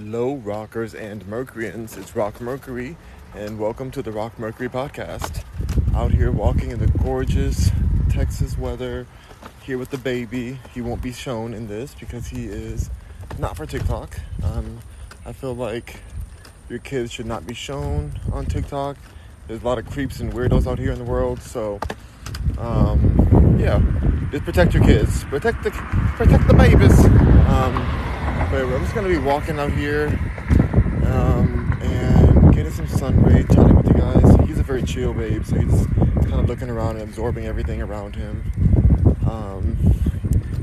Hello, 0.00 0.36
rockers 0.36 0.94
and 0.94 1.26
Mercuryans. 1.26 1.96
It's 1.96 2.14
Rock 2.14 2.40
Mercury, 2.40 2.96
and 3.34 3.58
welcome 3.58 3.90
to 3.90 4.00
the 4.00 4.12
Rock 4.12 4.38
Mercury 4.38 4.68
podcast. 4.68 5.42
Out 5.92 6.12
here 6.12 6.30
walking 6.30 6.70
in 6.70 6.78
the 6.78 6.86
gorgeous 6.86 7.72
Texas 8.08 8.56
weather, 8.56 9.08
here 9.64 9.76
with 9.76 9.90
the 9.90 9.98
baby. 9.98 10.60
He 10.72 10.80
won't 10.80 11.02
be 11.02 11.10
shown 11.10 11.52
in 11.52 11.66
this 11.66 11.96
because 11.98 12.28
he 12.28 12.44
is 12.44 12.90
not 13.40 13.56
for 13.56 13.66
TikTok. 13.66 14.20
Um, 14.44 14.78
I 15.26 15.32
feel 15.32 15.56
like 15.56 15.96
your 16.68 16.78
kids 16.78 17.10
should 17.10 17.26
not 17.26 17.44
be 17.44 17.54
shown 17.54 18.20
on 18.32 18.46
TikTok. 18.46 18.96
There's 19.48 19.62
a 19.62 19.64
lot 19.64 19.78
of 19.78 19.90
creeps 19.90 20.20
and 20.20 20.32
weirdos 20.32 20.70
out 20.70 20.78
here 20.78 20.92
in 20.92 20.98
the 21.00 21.04
world, 21.04 21.42
so 21.42 21.80
um, 22.56 23.56
yeah, 23.58 23.82
just 24.30 24.44
protect 24.44 24.74
your 24.74 24.84
kids, 24.84 25.24
protect 25.24 25.64
the 25.64 25.72
protect 25.72 26.46
the 26.46 26.54
babies. 26.54 26.96
Um, 27.48 28.07
but 28.50 28.64
I'm 28.64 28.80
just 28.82 28.94
gonna 28.94 29.08
be 29.08 29.18
walking 29.18 29.58
out 29.58 29.72
here 29.72 30.08
um, 31.06 31.78
and 31.82 32.54
getting 32.54 32.72
some 32.72 32.86
sun 32.88 33.22
rays, 33.22 33.46
chatting 33.48 33.76
with 33.76 33.88
you 33.88 33.94
guys. 33.94 34.48
He's 34.48 34.58
a 34.58 34.62
very 34.62 34.82
chill 34.82 35.12
babe, 35.12 35.44
so 35.44 35.56
he's 35.56 35.86
kind 35.86 36.34
of 36.34 36.48
looking 36.48 36.70
around 36.70 36.96
and 36.96 37.08
absorbing 37.08 37.46
everything 37.46 37.82
around 37.82 38.16
him. 38.16 38.42
Um, 39.28 39.76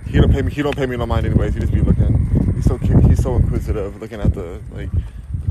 he 0.08 0.20
don't 0.20 0.32
pay 0.32 0.42
me. 0.42 0.52
He 0.52 0.62
don't 0.62 0.76
pay 0.76 0.86
me 0.86 0.98
no 0.98 1.06
mind 1.06 1.26
anyways. 1.26 1.54
He 1.54 1.60
just 1.60 1.74
be 1.74 1.82
looking. 1.82 2.54
He's 2.56 2.66
so 2.66 2.78
cute. 2.78 3.04
He's 3.06 3.22
so 3.22 3.36
inquisitive, 3.36 4.02
looking 4.02 4.20
at 4.20 4.34
the 4.34 4.62
like 4.72 4.90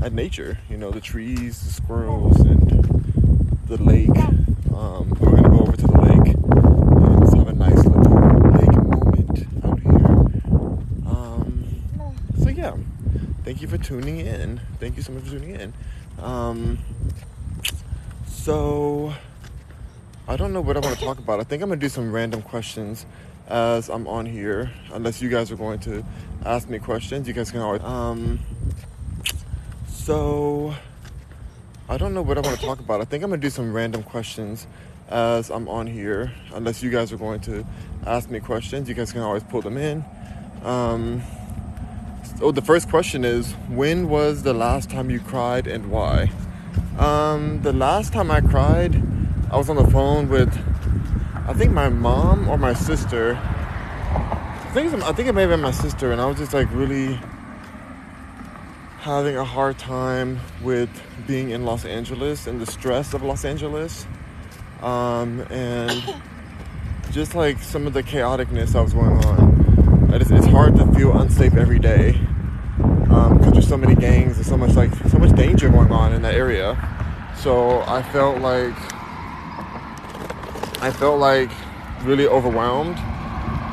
at 0.01 0.11
nature. 0.13 0.57
You 0.69 0.77
know, 0.77 0.91
the 0.91 1.01
trees, 1.01 1.61
the 1.61 1.71
squirrels, 1.71 2.39
and 2.41 2.67
the 3.67 3.81
lake. 3.81 4.09
Um, 4.75 5.09
we're 5.19 5.35
gonna 5.35 5.49
go 5.49 5.59
over 5.59 5.77
to 5.77 5.87
the 5.87 6.01
lake 6.01 6.35
and 6.35 7.21
just 7.21 7.37
have 7.37 7.47
a 7.47 7.53
nice 7.53 7.85
little 7.85 8.01
lake 8.51 8.73
moment 8.73 9.47
out 9.63 9.79
here. 9.79 10.05
Um, 11.07 11.65
so 12.41 12.49
yeah, 12.49 12.75
thank 13.45 13.61
you 13.61 13.67
for 13.67 13.77
tuning 13.77 14.19
in. 14.21 14.59
Thank 14.79 14.97
you 14.97 15.03
so 15.03 15.13
much 15.13 15.23
for 15.25 15.29
tuning 15.29 15.51
in. 15.51 15.73
Um, 16.19 16.79
so 18.25 19.13
I 20.27 20.35
don't 20.35 20.51
know 20.51 20.61
what 20.61 20.75
I 20.75 20.79
want 20.79 20.97
to 20.97 21.05
talk 21.05 21.19
about. 21.19 21.39
I 21.39 21.43
think 21.43 21.61
I'm 21.61 21.69
gonna 21.69 21.79
do 21.79 21.87
some 21.87 22.11
random 22.11 22.41
questions 22.41 23.05
as 23.47 23.87
I'm 23.91 24.07
on 24.07 24.25
here. 24.25 24.71
Unless 24.91 25.21
you 25.21 25.29
guys 25.29 25.51
are 25.51 25.55
going 25.55 25.77
to 25.81 26.03
ask 26.43 26.67
me 26.67 26.79
questions, 26.79 27.27
you 27.27 27.35
guys 27.35 27.51
can 27.51 27.61
always. 27.61 27.83
Um, 27.83 28.39
so 29.87 30.73
I 31.87 31.97
don't 31.97 32.15
know 32.15 32.23
what 32.23 32.39
I 32.39 32.41
want 32.41 32.59
to 32.59 32.65
talk 32.65 32.79
about. 32.79 32.99
I 32.99 33.05
think 33.05 33.23
I'm 33.23 33.29
gonna 33.29 33.41
do 33.41 33.51
some 33.51 33.71
random 33.71 34.01
questions 34.01 34.65
as 35.07 35.51
I'm 35.51 35.69
on 35.69 35.85
here. 35.85 36.33
Unless 36.55 36.81
you 36.81 36.89
guys 36.89 37.13
are 37.13 37.17
going 37.17 37.41
to 37.41 37.63
ask 38.07 38.27
me 38.31 38.39
questions, 38.39 38.89
you 38.89 38.95
guys 38.95 39.11
can 39.11 39.21
always 39.21 39.43
pull 39.43 39.61
them 39.61 39.77
in. 39.77 40.03
Um, 40.63 41.21
so 42.37 42.51
the 42.51 42.61
first 42.61 42.89
question 42.89 43.23
is, 43.23 43.51
when 43.69 44.09
was 44.09 44.43
the 44.43 44.53
last 44.53 44.89
time 44.89 45.09
you 45.09 45.19
cried 45.19 45.67
and 45.67 45.89
why? 45.89 46.31
Um, 46.97 47.61
the 47.61 47.73
last 47.73 48.13
time 48.13 48.31
I 48.31 48.41
cried, 48.41 49.01
I 49.51 49.57
was 49.57 49.69
on 49.69 49.75
the 49.75 49.87
phone 49.87 50.29
with, 50.29 50.49
I 51.47 51.53
think 51.53 51.71
my 51.71 51.89
mom 51.89 52.49
or 52.49 52.57
my 52.57 52.73
sister. 52.73 53.35
I 53.35 54.69
think 54.73 54.93
I 55.03 55.13
think 55.13 55.29
it 55.29 55.33
may 55.33 55.41
have 55.41 55.49
been 55.51 55.61
my 55.61 55.71
sister, 55.71 56.11
and 56.11 56.19
I 56.19 56.25
was 56.25 56.37
just 56.37 56.53
like 56.53 56.67
really 56.73 57.17
having 58.99 59.37
a 59.37 59.45
hard 59.45 59.77
time 59.77 60.39
with 60.61 60.89
being 61.27 61.51
in 61.51 61.63
Los 61.63 61.85
Angeles 61.85 62.47
and 62.47 62.59
the 62.59 62.65
stress 62.65 63.13
of 63.13 63.23
Los 63.23 63.45
Angeles, 63.45 64.05
um, 64.81 65.45
and 65.49 66.15
just 67.11 67.35
like 67.35 67.59
some 67.59 67.87
of 67.87 67.93
the 67.93 68.03
chaoticness 68.03 68.73
that 68.73 68.81
was 68.81 68.93
going 68.93 69.23
on. 69.25 69.44
It's, 70.21 70.31
it's 70.31 70.47
hard 70.47 70.77
to 70.77 70.85
feel 70.93 71.17
unsafe 71.17 71.55
every 71.55 71.79
day 71.79 72.19
um, 73.09 73.37
because 73.37 73.51
there's 73.53 73.67
so 73.67 73.77
many 73.77 73.95
gangs, 73.95 74.37
and 74.37 74.45
so 74.45 74.55
much 74.55 74.73
like 74.75 74.93
so 75.09 75.17
much 75.17 75.35
danger 75.35 75.69
going 75.69 75.91
on 75.91 76.13
in 76.13 76.21
that 76.21 76.35
area. 76.35 76.77
So 77.35 77.81
I 77.81 78.01
felt 78.01 78.39
like 78.39 78.75
I 80.81 80.91
felt 80.91 81.19
like 81.19 81.49
really 82.03 82.27
overwhelmed, 82.27 82.97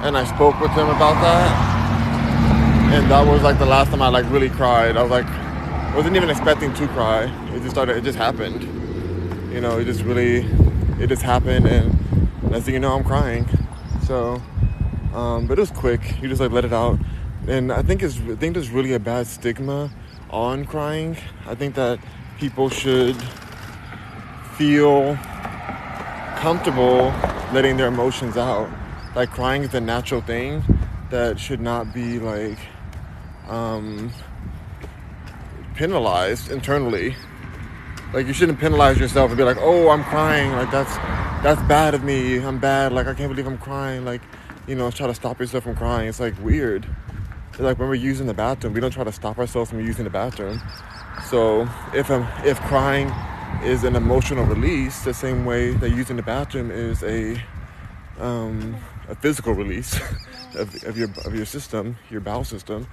and 0.02 0.16
I 0.16 0.24
spoke 0.24 0.58
with 0.60 0.70
him 0.72 0.88
about 0.88 1.20
that. 1.22 2.92
And 2.92 3.10
that 3.10 3.26
was 3.26 3.42
like 3.42 3.58
the 3.58 3.66
last 3.66 3.90
time 3.90 4.02
I 4.02 4.08
like 4.08 4.28
really 4.30 4.50
cried. 4.50 4.96
I 4.96 5.02
was 5.02 5.10
like, 5.10 5.26
wasn't 5.94 6.16
even 6.16 6.28
expecting 6.28 6.74
to 6.74 6.88
cry. 6.88 7.24
It 7.54 7.60
just 7.60 7.70
started. 7.70 7.96
It 7.96 8.04
just 8.04 8.18
happened. 8.18 8.62
You 9.52 9.60
know, 9.60 9.78
it 9.78 9.84
just 9.84 10.02
really, 10.02 10.46
it 10.98 11.08
just 11.08 11.22
happened, 11.22 11.66
and 11.66 11.92
next 12.50 12.64
thing 12.64 12.74
you 12.74 12.80
know, 12.80 12.96
I'm 12.96 13.04
crying. 13.04 13.48
So, 14.06 14.42
um, 15.12 15.46
but 15.46 15.58
it 15.58 15.60
was 15.60 15.70
quick. 15.70 16.00
You 16.20 16.28
just 16.28 16.40
like 16.40 16.50
let 16.50 16.64
it 16.64 16.72
out, 16.72 16.98
and 17.46 17.72
I 17.72 17.82
think 17.82 18.02
it's. 18.02 18.18
I 18.18 18.36
think 18.36 18.54
there's 18.54 18.70
really 18.70 18.94
a 18.94 18.98
bad 19.00 19.26
stigma 19.26 19.90
on 20.30 20.64
crying. 20.64 21.16
I 21.46 21.54
think 21.54 21.74
that 21.74 21.98
people 22.38 22.68
should 22.68 23.16
feel 24.56 25.16
comfortable 26.36 27.12
letting 27.52 27.76
their 27.76 27.88
emotions 27.88 28.36
out. 28.36 28.68
Like 29.14 29.30
crying 29.30 29.62
is 29.62 29.74
a 29.74 29.80
natural 29.80 30.22
thing 30.22 30.62
that 31.10 31.38
should 31.38 31.60
not 31.60 31.92
be 31.92 32.18
like 32.18 32.58
um, 33.48 34.10
penalized 35.74 36.50
internally. 36.50 37.14
Like 38.12 38.26
you 38.26 38.32
shouldn't 38.32 38.58
penalize 38.58 38.98
yourself 38.98 39.30
and 39.30 39.38
be 39.38 39.44
like, 39.44 39.58
"Oh, 39.60 39.90
I'm 39.90 40.04
crying. 40.04 40.52
Like 40.52 40.70
that's 40.70 40.94
that's 41.42 41.62
bad 41.68 41.94
of 41.94 42.02
me. 42.02 42.38
I'm 42.38 42.58
bad. 42.58 42.92
Like 42.92 43.06
I 43.06 43.14
can't 43.14 43.30
believe 43.30 43.46
I'm 43.46 43.58
crying." 43.58 44.04
Like 44.04 44.22
you 44.66 44.74
know, 44.74 44.90
try 44.90 45.06
to 45.06 45.14
stop 45.14 45.40
yourself 45.40 45.64
from 45.64 45.76
crying. 45.76 46.08
It's 46.08 46.20
like 46.20 46.34
weird. 46.42 46.86
It's 47.50 47.60
like 47.60 47.78
when 47.78 47.88
we're 47.88 47.94
using 47.94 48.26
the 48.26 48.34
bathroom, 48.34 48.72
we 48.72 48.80
don't 48.80 48.90
try 48.90 49.04
to 49.04 49.12
stop 49.12 49.38
ourselves 49.38 49.70
from 49.70 49.80
using 49.80 50.04
the 50.04 50.10
bathroom. 50.10 50.60
So 51.28 51.68
if 51.94 52.10
I'm 52.10 52.26
if 52.44 52.60
crying 52.62 53.12
is 53.62 53.84
an 53.84 53.96
emotional 53.96 54.44
release, 54.44 55.04
the 55.04 55.14
same 55.14 55.44
way 55.44 55.72
that 55.74 55.90
using 55.90 56.16
the 56.16 56.22
bathroom 56.22 56.70
is 56.70 57.02
a 57.02 57.42
um, 58.18 58.76
a 59.08 59.14
physical 59.14 59.52
release 59.52 59.94
of, 60.54 60.74
of 60.84 60.96
your 60.96 61.08
of 61.24 61.34
your 61.34 61.46
system, 61.46 61.96
your 62.10 62.20
bowel 62.20 62.44
system, 62.44 62.86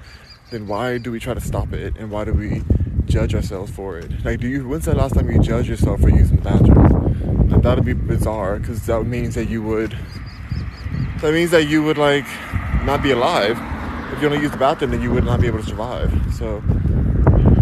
then 0.52 0.68
why 0.68 0.97
do 0.97 1.12
we 1.12 1.19
try 1.19 1.34
to 1.34 1.41
stop 1.41 1.74
it 1.74 1.96
and 1.97 2.12
why 2.12 2.25
do 2.25 2.34
we 2.34 2.63
judge 3.06 3.34
ourselves 3.35 3.72
for 3.72 3.97
it? 3.97 4.24
Like, 4.24 4.40
do 4.40 4.47
you? 4.47 4.68
When's 4.68 4.85
the 4.85 4.96
last 4.96 5.16
time 5.16 5.29
you 5.29 5.41
judge 5.41 5.69
yourself 5.69 6.02
for 6.02 6.09
using 6.09 6.38
the 6.38 6.44
bathroom? 6.44 7.50
Like, 7.50 7.62
that 7.63 7.75
would 7.78 7.85
be 7.85 7.94
bizarre 7.94 8.59
because 8.59 8.85
that 8.85 9.03
means 9.03 9.35
that 9.35 9.50
you 9.50 9.62
would. 9.63 9.97
That 11.22 11.34
means 11.34 11.52
that 11.52 11.66
you 11.66 11.84
would 11.84 11.97
like 11.97 12.25
not 12.85 13.03
be 13.03 13.12
alive. 13.12 13.59
If 14.13 14.22
you 14.22 14.30
don't 14.30 14.41
use 14.41 14.52
the 14.52 14.57
bathroom, 14.57 14.91
then 14.91 15.02
you 15.02 15.12
would 15.12 15.25
not 15.25 15.41
be 15.41 15.47
able 15.47 15.59
to 15.59 15.66
survive. 15.66 16.13
So 16.34 16.59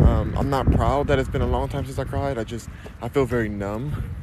um, 0.05 0.31
I'm 0.37 0.51
not 0.51 0.71
proud 0.71 1.07
that 1.07 1.17
it's 1.17 1.27
been 1.27 1.41
a 1.41 1.47
long 1.47 1.67
time 1.67 1.83
since 1.83 1.97
I 1.97 2.03
cried. 2.03 2.37
I 2.37 2.43
just 2.43 2.69
I 3.01 3.09
feel 3.09 3.25
very 3.25 3.49
numb 3.49 4.13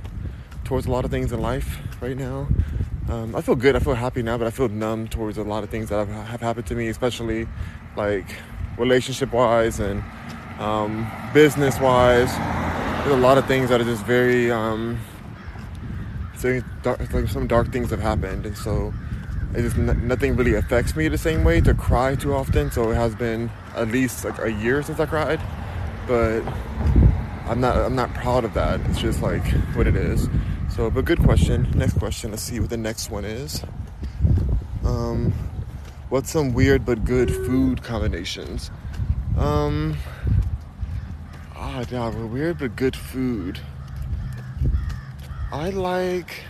towards 0.62 0.86
a 0.86 0.90
lot 0.92 1.04
of 1.04 1.10
things 1.10 1.32
in 1.32 1.40
life 1.40 1.78
right 2.00 2.16
now. 2.16 2.46
Um, 3.08 3.34
I 3.34 3.40
feel 3.40 3.56
good. 3.56 3.74
I 3.74 3.80
feel 3.80 3.94
happy 3.94 4.22
now, 4.22 4.38
but 4.38 4.46
I 4.46 4.50
feel 4.50 4.68
numb 4.68 5.08
towards 5.08 5.36
a 5.36 5.42
lot 5.42 5.64
of 5.64 5.68
things 5.68 5.88
that 5.88 6.06
have, 6.06 6.26
have 6.28 6.40
happened 6.40 6.66
to 6.68 6.76
me, 6.76 6.86
especially 6.86 7.48
like 7.96 8.36
relationship 8.78 9.32
wise 9.32 9.80
and 9.80 10.04
um, 10.60 11.10
business 11.34 11.80
wise. 11.80 12.32
There's 13.04 13.18
a 13.18 13.20
lot 13.20 13.36
of 13.36 13.46
things 13.46 13.68
that 13.70 13.80
are 13.80 13.84
just 13.84 14.04
very, 14.04 14.52
um, 14.52 15.00
dark, 16.82 17.12
like 17.12 17.28
some 17.28 17.48
dark 17.48 17.72
things 17.72 17.90
have 17.90 18.00
happened, 18.00 18.46
and 18.46 18.56
so 18.56 18.94
it 19.54 19.62
just 19.62 19.76
n- 19.76 20.06
nothing 20.06 20.36
really 20.36 20.54
affects 20.54 20.96
me 20.96 21.08
the 21.08 21.18
same 21.18 21.44
way 21.44 21.60
to 21.60 21.74
cry 21.74 22.14
too 22.14 22.34
often. 22.34 22.70
So 22.70 22.90
it 22.90 22.96
has 22.96 23.14
been 23.14 23.50
at 23.74 23.88
least 23.88 24.24
like 24.24 24.38
a 24.40 24.50
year 24.50 24.82
since 24.82 25.00
I 25.00 25.06
cried, 25.06 25.40
but 26.06 26.40
I'm 27.46 27.60
not 27.60 27.76
I'm 27.76 27.94
not 27.94 28.12
proud 28.14 28.44
of 28.44 28.54
that. 28.54 28.80
It's 28.86 29.00
just 29.00 29.22
like 29.22 29.44
what 29.74 29.86
it 29.86 29.96
is. 29.96 30.28
So, 30.74 30.90
but 30.90 31.04
good 31.04 31.22
question. 31.22 31.70
Next 31.76 31.98
question. 31.98 32.32
Let's 32.32 32.42
see 32.42 32.58
what 32.58 32.70
the 32.70 32.76
next 32.76 33.10
one 33.10 33.24
is. 33.24 33.62
Um, 34.84 35.32
what's 36.08 36.30
some 36.30 36.52
weird 36.52 36.84
but 36.84 37.04
good 37.04 37.30
food 37.30 37.82
combinations? 37.82 38.72
Um, 39.38 39.96
ah, 41.54 41.84
yeah, 41.90 42.08
weird 42.08 42.58
but 42.58 42.74
good 42.74 42.96
food. 42.96 43.60
I 45.52 45.70
like. 45.70 46.44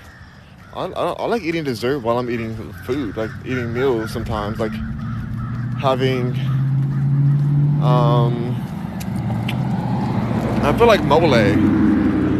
I, 0.74 0.86
I, 0.86 1.12
I 1.12 1.26
like 1.26 1.42
eating 1.42 1.62
dessert 1.62 2.00
while 2.00 2.18
I'm 2.18 2.28
eating 2.28 2.72
food, 2.84 3.16
like 3.16 3.30
eating 3.44 3.72
meals 3.72 4.12
sometimes, 4.12 4.58
like 4.58 4.72
having. 5.80 6.32
Um, 7.80 8.56
I 10.62 10.74
feel 10.76 10.86
like 10.86 11.04
mole, 11.04 11.28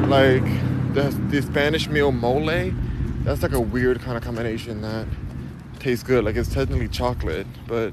like 0.08 0.44
the, 0.94 1.14
the 1.28 1.42
Spanish 1.42 1.88
meal 1.88 2.10
mole. 2.10 2.72
That's 3.22 3.42
like 3.42 3.52
a 3.52 3.60
weird 3.60 4.00
kind 4.00 4.16
of 4.16 4.25
combination 4.25 4.81
that 4.82 5.06
tastes 5.78 6.02
good. 6.02 6.25
Like 6.25 6.36
it's 6.36 6.52
technically 6.52 6.88
chocolate, 6.88 7.46
but 7.69 7.92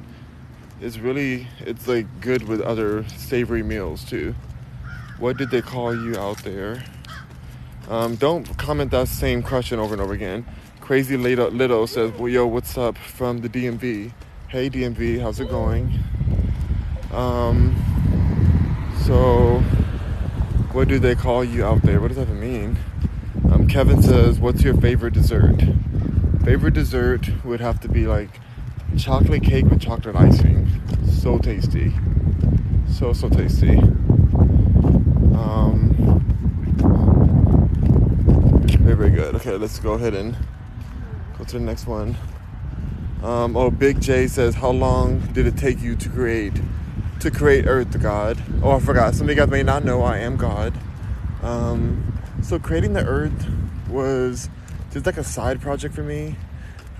it's 0.80 0.98
really 0.98 1.48
it's 1.60 1.88
like 1.88 2.08
good 2.20 2.48
with 2.48 2.62
other 2.62 3.08
savory 3.10 3.62
meals 3.62 4.04
too. 4.04 4.34
What 5.20 5.38
did 5.38 5.52
they 5.52 5.62
call 5.62 5.94
you 5.94 6.18
out 6.18 6.38
there? 6.44 6.84
Um, 7.92 8.16
don't 8.16 8.46
comment 8.58 8.90
that 8.92 9.10
same 9.10 9.44
question 9.44 9.78
over 9.78 9.94
and 9.94 10.02
over 10.02 10.14
again. 10.14 10.46
Crazy 10.80 11.18
Little, 11.18 11.50
Little 11.50 11.86
says, 11.88 12.12
well, 12.14 12.30
"Yo, 12.30 12.48
what's 12.48 12.78
up 12.78 12.98
from 12.98 13.42
the 13.42 13.50
DMV? 13.50 14.14
Hey 14.48 14.70
DMV, 14.70 15.20
how's 15.22 15.42
it 15.42 15.50
going?" 15.50 16.00
Um, 17.12 17.76
so, 19.06 19.60
What 20.72 20.88
do 20.88 21.00
they 21.00 21.16
call 21.16 21.44
you 21.44 21.66
out 21.66 21.82
there? 21.82 22.00
What 22.00 22.08
does 22.08 22.18
that 22.18 22.30
even 22.30 22.40
mean? 22.40 22.78
Um, 23.52 23.68
Kevin 23.68 24.02
says, 24.02 24.40
What's 24.40 24.64
your 24.64 24.76
favorite 24.78 25.14
dessert? 25.14 25.62
Favorite 26.46 26.74
dessert 26.74 27.30
would 27.44 27.60
have 27.60 27.82
to 27.82 27.90
be 27.90 28.08
like 28.08 28.30
chocolate 28.98 29.44
cake 29.44 29.66
with 29.66 29.82
chocolate 29.82 30.16
icing. 30.16 30.70
So 31.10 31.38
tasty. 31.40 31.92
So, 32.90 33.12
so 33.12 33.28
tasty. 33.28 33.80
Um, 35.36 35.81
very, 39.02 39.16
good. 39.16 39.34
Okay, 39.34 39.58
let's 39.58 39.80
go 39.80 39.94
ahead 39.94 40.14
and 40.14 40.38
go 41.36 41.44
to 41.44 41.54
the 41.54 41.60
next 41.60 41.88
one. 41.88 42.16
Um, 43.24 43.58
oh, 43.58 43.72
Big 43.72 44.00
J 44.00 44.28
says, 44.28 44.54
How 44.54 44.70
long 44.70 45.22
did 45.34 45.48
it 45.48 45.58
take 45.58 45.82
you 45.82 45.96
to 45.96 46.08
create? 46.08 46.54
To 47.22 47.32
create 47.32 47.66
Earth, 47.66 48.00
God. 48.00 48.38
Oh, 48.62 48.70
I 48.70 48.80
forgot. 48.80 49.16
Some 49.16 49.28
of 49.28 49.32
you 49.32 49.36
guys 49.36 49.50
may 49.50 49.64
not 49.64 49.84
know 49.84 50.04
I 50.04 50.20
am 50.20 50.38
God. 50.38 50.78
Um, 51.42 52.14
so 52.44 52.60
creating 52.60 52.94
the 52.94 53.04
Earth 53.04 53.48
was 53.90 54.52
just 54.92 55.08
like 55.08 55.18
a 55.18 55.24
side 55.24 55.62
project 55.62 55.96
for 55.96 56.04
me. 56.04 56.36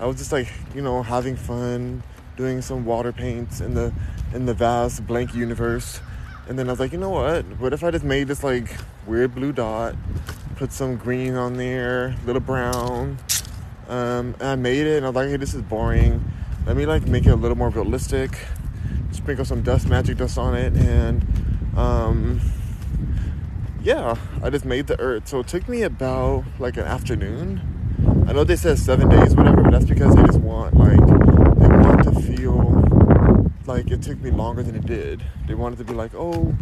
I 0.00 0.06
was 0.06 0.16
just 0.16 0.32
like, 0.32 0.48
you 0.74 0.82
know, 0.82 1.04
having 1.04 1.36
fun, 1.36 2.02
doing 2.36 2.62
some 2.62 2.84
water 2.84 3.12
paints 3.12 3.60
in 3.60 3.74
the 3.74 3.92
in 4.34 4.46
the 4.46 4.54
vast 4.54 5.06
blank 5.06 5.36
universe. 5.36 6.00
And 6.48 6.58
then 6.58 6.68
I 6.68 6.72
was 6.72 6.80
like, 6.80 6.90
you 6.90 6.98
know 6.98 7.10
what? 7.10 7.44
What 7.60 7.72
if 7.72 7.84
I 7.84 7.92
just 7.92 8.04
made 8.04 8.26
this 8.26 8.42
like 8.42 8.74
weird 9.06 9.36
blue 9.36 9.52
dot, 9.52 9.94
put 10.62 10.70
some 10.70 10.94
green 10.94 11.34
on 11.34 11.54
there, 11.54 12.14
little 12.24 12.40
brown. 12.40 13.18
Um, 13.88 14.36
and 14.38 14.42
I 14.44 14.54
made 14.54 14.86
it, 14.86 14.98
and 14.98 15.04
I 15.04 15.08
was 15.08 15.16
like, 15.16 15.28
hey, 15.28 15.36
this 15.36 15.54
is 15.54 15.62
boring. 15.62 16.22
Let 16.66 16.76
me 16.76 16.86
like 16.86 17.04
make 17.08 17.26
it 17.26 17.30
a 17.30 17.34
little 17.34 17.58
more 17.58 17.70
realistic. 17.70 18.38
Sprinkle 19.10 19.44
some 19.44 19.62
dust, 19.62 19.88
magic 19.88 20.18
dust 20.18 20.38
on 20.38 20.54
it, 20.54 20.72
and 20.74 21.26
um, 21.76 22.40
yeah, 23.82 24.14
I 24.40 24.50
just 24.50 24.64
made 24.64 24.86
the 24.86 25.00
earth. 25.00 25.26
So 25.26 25.40
it 25.40 25.48
took 25.48 25.68
me 25.68 25.82
about 25.82 26.44
like 26.60 26.76
an 26.76 26.84
afternoon. 26.84 28.24
I 28.28 28.32
know 28.32 28.44
they 28.44 28.54
said 28.54 28.78
seven 28.78 29.08
days, 29.08 29.34
whatever, 29.34 29.64
but 29.64 29.72
that's 29.72 29.86
because 29.86 30.14
they 30.14 30.22
just 30.22 30.38
want 30.38 30.76
like 30.76 31.00
they 31.58 31.66
want 31.66 32.04
to 32.04 32.36
feel 32.36 33.50
like 33.66 33.90
it 33.90 34.00
took 34.00 34.20
me 34.20 34.30
longer 34.30 34.62
than 34.62 34.76
it 34.76 34.86
did. 34.86 35.24
They 35.48 35.54
wanted 35.54 35.78
to 35.78 35.84
be 35.84 35.94
like, 35.94 36.14
oh, 36.14 36.54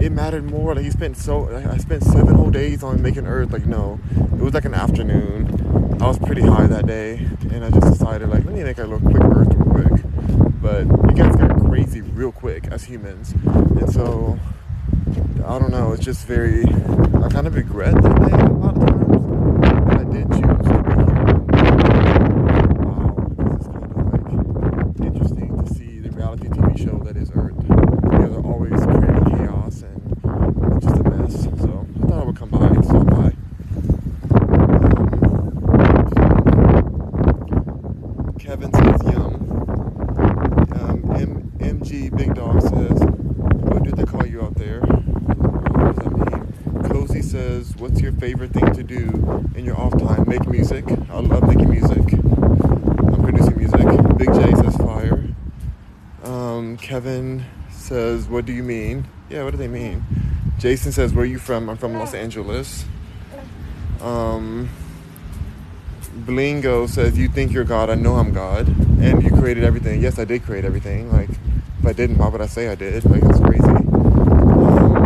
it 0.00 0.12
mattered 0.12 0.50
more. 0.50 0.74
Like 0.74 0.84
he 0.84 0.90
spent 0.90 1.16
so 1.16 1.48
I 1.70 1.76
spent 1.78 2.02
seven 2.04 2.34
whole 2.34 2.50
days 2.50 2.82
on 2.82 3.02
making 3.02 3.26
Earth. 3.26 3.52
Like 3.52 3.66
no, 3.66 3.98
it 4.16 4.40
was 4.40 4.54
like 4.54 4.64
an 4.64 4.74
afternoon. 4.74 5.98
I 6.00 6.06
was 6.06 6.18
pretty 6.18 6.42
high 6.42 6.66
that 6.66 6.86
day, 6.86 7.16
and 7.50 7.64
I 7.64 7.70
just 7.70 7.92
decided 7.98 8.28
like 8.28 8.44
let 8.44 8.54
me 8.54 8.62
make 8.62 8.78
a 8.78 8.84
little 8.84 9.00
quick 9.00 9.22
Earth 9.22 9.52
real 9.54 9.86
quick. 9.88 10.02
But 10.60 10.86
you 10.86 11.14
guys 11.14 11.36
get 11.36 11.50
crazy 11.66 12.00
real 12.00 12.32
quick 12.32 12.66
as 12.68 12.84
humans, 12.84 13.32
and 13.32 13.92
so 13.92 14.38
I 15.44 15.58
don't 15.58 15.70
know. 15.70 15.92
It's 15.92 16.04
just 16.04 16.26
very. 16.26 16.64
I 16.64 17.28
kind 17.30 17.46
of 17.46 17.54
regret 17.54 17.94
that 18.00 18.16
day 18.20 18.36
a 18.36 18.52
lot 18.52 18.76
of 18.76 18.86
times, 18.86 19.86
but 19.86 19.98
I 19.98 20.04
did 20.04 20.30
choose 20.30 20.40
to 20.40 20.82
be 20.82 20.94
here. 20.94 21.14
Wow, 22.84 23.14
this 23.38 23.60
is 23.62 23.66
kind 23.68 23.84
of 23.84 24.56
like 24.56 25.00
interesting 25.06 25.64
to 25.64 25.74
see 25.74 26.00
the 26.00 26.10
reality 26.10 26.48
TV 26.48 26.78
show 26.78 26.98
that 27.04 27.16
is 27.16 27.30
Earth. 27.34 27.54
You 27.68 28.10
guys 28.10 28.32
are 28.32 28.44
always 28.44 28.80
creating 28.84 29.24
chaos 29.36 29.82
and 29.82 30.76
it's 30.76 30.86
just 30.86 30.96
a 30.96 31.02
mess. 31.04 31.42
So 31.60 31.86
I 32.02 32.06
thought 32.06 32.20
I 32.20 32.24
would 32.24 32.36
come 32.36 32.50
by 32.50 32.66
and 32.66 32.84
stop 32.84 33.06
by. 33.06 33.32
Um, 36.16 38.34
Kevin 38.38 38.72
says 38.72 39.02
yum. 39.12 39.34
Um, 40.18 41.12
M- 41.16 41.52
MG 41.58 42.16
Big 42.16 42.34
Dog 42.34 42.60
says, 42.62 42.98
what 43.00 43.82
did 43.82 43.96
they 43.96 44.04
call 44.04 44.26
you 44.26 44.42
out 44.42 44.54
there? 44.54 44.80
What 44.80 45.96
does 45.96 46.04
that 46.04 46.12
mean? 46.12 46.82
Cozy 46.90 47.22
says, 47.22 47.76
what's 47.76 48.00
your 48.00 48.12
favorite 48.12 48.52
thing 48.52 48.72
to 48.72 48.82
do 48.82 49.44
in 49.54 49.64
your 49.64 49.78
off 49.78 49.96
time? 49.98 50.24
Make 50.26 50.46
music. 50.48 50.84
I 51.10 51.20
love 51.20 51.46
making 51.46 51.70
music. 51.70 52.12
I'm 52.12 53.22
producing 53.22 53.56
music. 53.56 54.16
Big 54.16 54.32
J 54.32 54.54
says 54.54 54.76
fire. 54.76 55.22
Um, 56.24 56.77
Kevin 56.88 57.44
says, 57.70 58.28
what 58.28 58.46
do 58.46 58.52
you 58.54 58.62
mean? 58.62 59.06
Yeah, 59.28 59.44
what 59.44 59.50
do 59.50 59.58
they 59.58 59.68
mean? 59.68 60.02
Jason 60.58 60.90
says, 60.90 61.12
where 61.12 61.24
are 61.24 61.26
you 61.26 61.38
from? 61.38 61.68
I'm 61.68 61.76
from 61.76 61.92
Los 61.92 62.14
Angeles. 62.14 62.86
Um, 64.00 64.70
Blingo 66.24 66.88
says, 66.88 67.18
You 67.18 67.28
think 67.28 67.52
you're 67.52 67.64
God. 67.64 67.90
I 67.90 67.94
know 67.94 68.14
I'm 68.16 68.32
God. 68.32 68.68
And 69.02 69.22
you 69.22 69.28
created 69.28 69.64
everything. 69.64 70.00
Yes, 70.00 70.18
I 70.18 70.24
did 70.24 70.44
create 70.44 70.64
everything. 70.64 71.12
Like, 71.12 71.28
if 71.28 71.84
I 71.84 71.92
didn't, 71.92 72.16
why 72.16 72.28
would 72.28 72.40
I 72.40 72.46
say 72.46 72.68
I 72.68 72.74
did? 72.74 73.04
Like, 73.04 73.20
that's 73.20 73.40
crazy. 73.40 73.64
Um, 73.66 74.96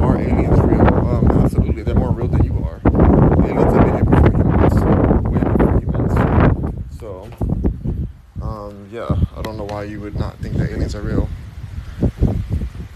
are 0.00 0.18
aliens 0.18 0.60
real? 0.60 0.82
Um, 0.82 1.30
absolutely. 1.42 1.82
They're 1.82 1.94
more 1.94 2.10
real 2.12 2.28
than 2.28 2.44
you 2.44 2.52
are. 2.62 2.78
Aliens 3.42 3.72
have 3.72 3.86
been 3.86 3.94
here 3.94 4.04
before 4.04 4.30
humans. 4.30 4.74
Way 5.24 5.40
before 5.40 5.78
humans. 5.80 6.12
So, 7.00 7.30
um, 8.42 8.88
yeah, 8.90 9.16
I 9.36 9.42
don't 9.42 9.56
know 9.56 9.64
why 9.64 9.84
you 9.84 10.00
would 10.00 10.18
not 10.18 10.36
think 10.38 10.56
that 10.56 10.70
aliens 10.70 10.94
are 10.94 11.02
real. 11.02 11.28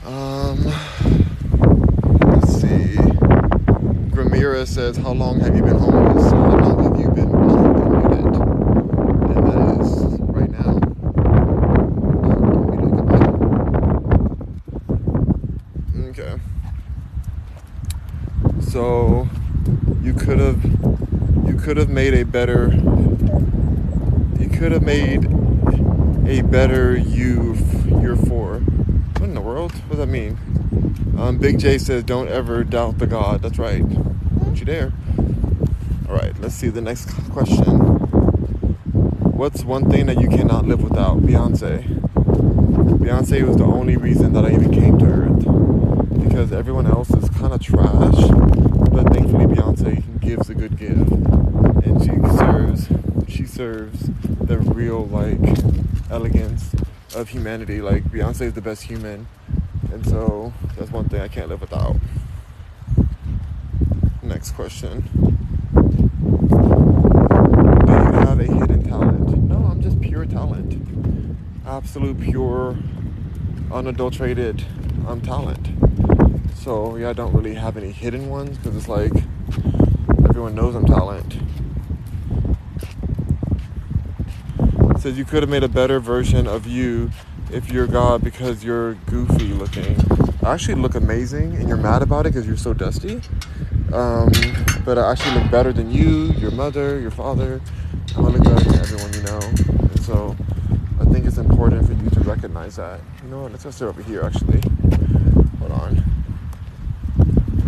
Um, 0.05 0.65
let's 2.21 2.61
see. 2.61 2.97
Gramira 4.11 4.67
How 5.03 5.13
long 5.13 5.41
have 5.41 5.55
you 5.55 5.63
been 5.63 5.79
homeless? 5.79 6.31
How 6.31 6.57
long 6.59 6.83
have 6.85 7.01
you 7.01 7.11
been 7.11 7.31
blind 7.31 7.77
and 9.37 9.47
that 9.47 9.81
is 9.81 10.19
right 10.21 10.51
now. 10.51 10.81
Okay. 16.09 16.41
So 18.61 19.29
you 20.03 20.13
could 20.15 20.39
have 20.39 20.65
you 21.47 21.57
could 21.63 21.77
have 21.77 21.91
made 21.91 22.15
a 22.15 22.25
better 22.25 22.73
you 24.39 24.49
could 24.49 24.73
have 24.73 24.83
made 24.83 25.27
a 26.27 26.43
better 26.43 26.97
you 26.97 27.55
year 28.01 28.17
four. 28.17 28.59
What 28.59 29.23
in 29.23 29.35
the 29.35 29.41
world? 29.41 29.73
What 29.73 29.91
does 29.91 29.99
that 29.99 30.09
mean? 30.09 30.39
Um, 31.19 31.39
Big 31.39 31.59
J 31.59 31.79
says, 31.79 32.03
"Don't 32.05 32.29
ever 32.29 32.65
doubt 32.65 32.99
the 32.99 33.07
God." 33.07 33.43
That's 33.43 33.59
right. 33.59 33.85
Dare. 34.67 34.93
All 36.09 36.17
right. 36.17 36.33
Let's 36.41 36.57
see 36.57 36.71
the 36.71 36.81
next 36.81 37.09
question. 37.31 37.63
What's 39.31 39.63
one 39.63 39.89
thing 39.89 40.07
that 40.07 40.21
you 40.21 40.29
cannot 40.29 40.65
live 40.67 40.83
without? 40.83 41.19
Beyonce. 41.19 41.85
Beyonce 42.99 43.47
was 43.47 43.59
the 43.59 43.65
only 43.65 43.97
reason 43.97 44.33
that 44.33 44.45
I 44.45 44.51
even 44.51 44.73
came 44.73 44.99
to 44.99 45.05
Earth 45.05 46.25
because 46.25 46.51
everyone 46.51 46.89
else 46.89 47.11
is 47.11 47.29
kind 47.29 47.53
of 47.53 47.63
trash. 47.63 48.29
But 48.91 49.13
thankfully, 49.13 49.47
Beyonce 49.47 50.03
gives 50.21 50.51
a 50.51 50.55
good 50.55 50.77
give, 50.77 51.13
and 51.13 52.03
she 52.03 52.37
serves. 52.37 52.89
She 53.29 53.47
serves 53.47 54.11
the 54.41 54.59
real 54.59 55.07
like 55.07 55.61
elegance 56.11 56.75
of 57.15 57.29
humanity. 57.29 57.81
Like 57.81 58.03
Beyonce 58.03 58.43
is 58.43 58.55
the 58.55 58.63
best 58.63 58.83
human, 58.83 59.29
and 59.93 60.05
so 60.05 60.53
that's 60.77 60.91
one 60.91 61.09
thing 61.09 61.21
I 61.21 61.29
can't 61.29 61.49
live 61.49 61.61
without. 61.61 61.95
Next 64.27 64.51
question. 64.57 65.03
Do 67.83 67.93
you 67.93 68.13
have 68.27 68.41
a 68.41 68.45
hidden 68.45 68.83
talent? 68.83 69.39
No, 69.45 69.59
I'm 69.71 69.81
just 69.81 70.01
pure 70.01 70.27
talent. 70.27 70.83
Absolute 71.65 72.21
pure, 72.21 72.77
unadulterated 73.71 74.65
um, 75.07 75.21
talent. 75.21 75.69
So 76.57 76.97
yeah, 76.97 77.11
I 77.11 77.13
don't 77.13 77.33
really 77.35 77.55
have 77.55 77.77
any 77.77 77.93
hidden 77.93 78.29
ones 78.29 78.59
because 78.59 78.77
it's 78.77 78.89
like 78.89 79.13
everyone 80.29 80.57
knows 80.57 80.75
I'm 80.75 80.87
talent. 80.87 81.37
It 84.91 85.01
says 85.01 85.17
you 85.17 85.25
could 85.25 85.45
have 85.45 85.51
made 85.51 85.63
a 85.63 85.69
better 85.69 86.01
version 86.01 86.49
of 86.49 86.67
you 86.67 87.13
if 87.53 87.71
you're 87.71 87.87
God 87.87 88.25
because 88.25 88.65
you're 88.65 88.95
goofy 89.07 89.55
looking. 89.55 89.97
I 90.43 90.53
actually 90.55 90.75
look 90.75 90.97
amazing, 90.97 91.55
and 91.55 91.69
you're 91.69 91.77
mad 91.77 92.03
about 92.03 92.27
it 92.27 92.31
because 92.33 92.47
you're 92.47 92.57
so 92.57 92.75
dusty. 92.75 93.21
Um, 93.97 94.31
but 94.85 94.99
I 94.99 95.13
actually 95.13 95.41
look 95.41 95.51
better 95.51 95.73
than 95.73 95.91
you, 95.91 96.27
your 96.33 96.51
mother, 96.51 97.01
your 97.01 97.11
father. 97.11 97.63
I 98.15 98.21
look 98.21 98.45
better 98.45 98.63
than 98.63 98.79
everyone 98.79 99.11
you 99.15 99.23
know, 99.23 99.39
and 99.39 100.03
so 100.03 100.37
I 101.01 101.05
think 101.07 101.25
it's 101.25 101.39
important 101.39 101.87
for 101.87 101.95
you 101.95 102.11
to 102.11 102.21
recognize 102.21 102.77
that. 102.77 103.01
You 103.23 103.31
know 103.31 103.45
what? 103.45 103.53
Let's 103.53 103.65
go 103.65 103.71
sit 103.71 103.89
over 103.89 104.03
here. 104.03 104.23
Actually, 104.23 104.61
hold 105.59 105.73
on. 105.73 106.05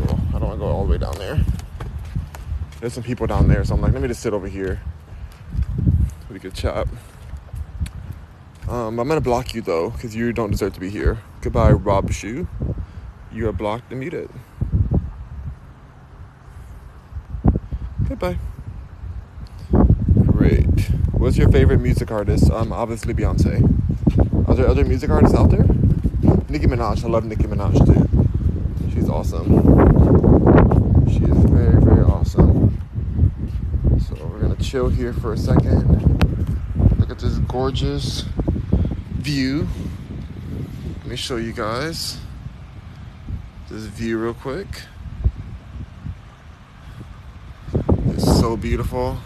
Oh, 0.03 0.21
I 0.29 0.33
don't 0.33 0.49
want 0.49 0.53
to 0.53 0.59
go 0.59 0.67
all 0.67 0.85
the 0.85 0.91
way 0.91 0.99
down 0.99 1.15
there. 1.17 1.43
There's 2.81 2.93
some 2.93 3.05
people 3.05 3.27
down 3.27 3.49
there, 3.49 3.65
so 3.65 3.75
I'm 3.75 3.81
like, 3.81 3.95
let 3.95 4.03
me 4.03 4.09
just 4.09 4.21
sit 4.21 4.35
over 4.35 4.49
here. 4.49 4.83
We 6.31 6.39
could 6.39 6.53
chat. 6.53 6.87
Um, 8.69 9.01
I'm 9.01 9.09
gonna 9.09 9.23
block 9.23 9.55
you 9.55 9.63
though, 9.63 9.89
because 9.89 10.15
you 10.15 10.35
don't 10.35 10.51
deserve 10.51 10.75
to 10.75 10.81
be 10.81 10.91
here. 10.91 11.21
Goodbye, 11.41 11.73
Rob 11.73 12.13
Shoe. 12.13 12.47
You 13.33 13.49
are 13.49 13.53
blocked 13.53 13.91
and 13.93 14.01
muted. 14.01 14.29
Goodbye. 18.19 18.39
Great. 20.33 20.91
What's 21.13 21.37
your 21.37 21.49
favorite 21.51 21.79
music 21.79 22.11
artist? 22.11 22.51
Um, 22.51 22.73
obviously 22.73 23.15
Beyonce. 23.15 23.63
Are 24.49 24.57
there 24.57 24.67
other 24.67 24.85
music 24.85 25.09
artists 25.11 25.37
out 25.37 25.51
there? 25.51 25.63
Nicki 26.49 26.67
Minaj. 26.67 27.05
I 27.05 27.09
love 27.09 27.25
Nicki 27.25 27.45
Minaj 27.45 27.77
too. 27.87 28.91
She's 28.93 29.09
awesome. 29.09 29.47
She 31.09 31.23
is 31.23 31.45
very, 31.45 31.81
very 31.81 32.03
awesome. 32.03 32.81
So 34.01 34.17
we're 34.27 34.41
gonna 34.41 34.57
chill 34.57 34.89
here 34.89 35.13
for 35.13 35.33
a 35.33 35.39
second. 35.39 36.99
Look 36.99 37.11
at 37.11 37.21
this 37.21 37.39
gorgeous 37.39 38.23
view. 39.13 39.69
Let 41.03 41.07
me 41.07 41.15
show 41.15 41.37
you 41.37 41.53
guys 41.53 42.19
this 43.71 43.85
view 43.85 44.19
real 44.19 44.35
quick. 44.35 44.67
It's 48.11 48.38
so 48.49 48.57
beautiful. 48.57 49.19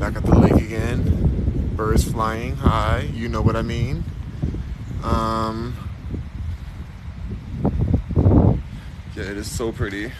Back 0.00 0.16
at 0.16 0.26
the 0.26 0.36
lake 0.36 0.60
again. 0.60 1.70
Birds 1.76 2.02
flying 2.02 2.56
high. 2.56 3.08
You 3.14 3.28
know 3.28 3.40
what 3.40 3.54
I 3.54 3.62
mean. 3.62 4.02
Um, 5.04 5.76
yeah, 9.14 9.22
it 9.22 9.36
is 9.36 9.48
so 9.48 9.70
pretty. 9.70 10.06
I'm 10.06 10.12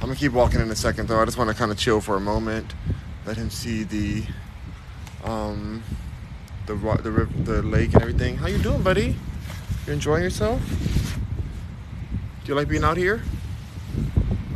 gonna 0.00 0.14
keep 0.14 0.32
walking 0.32 0.60
in 0.60 0.70
a 0.70 0.76
second 0.76 1.08
though. 1.08 1.22
I 1.22 1.24
just 1.24 1.38
want 1.38 1.48
to 1.48 1.56
kind 1.56 1.72
of 1.72 1.78
chill 1.78 2.02
for 2.02 2.16
a 2.16 2.20
moment. 2.20 2.74
Let 3.24 3.38
him 3.38 3.48
see 3.48 3.84
the 3.84 4.24
um, 5.24 5.82
the 6.66 6.74
the 6.74 7.10
river, 7.10 7.30
the 7.44 7.62
lake 7.62 7.94
and 7.94 8.02
everything. 8.02 8.36
How 8.36 8.48
you 8.48 8.58
doing, 8.58 8.82
buddy? 8.82 9.16
You 9.86 9.94
enjoying 9.94 10.22
yourself? 10.22 10.60
Do 12.44 12.52
you 12.52 12.54
like 12.54 12.68
being 12.68 12.84
out 12.84 12.98
here? 12.98 13.22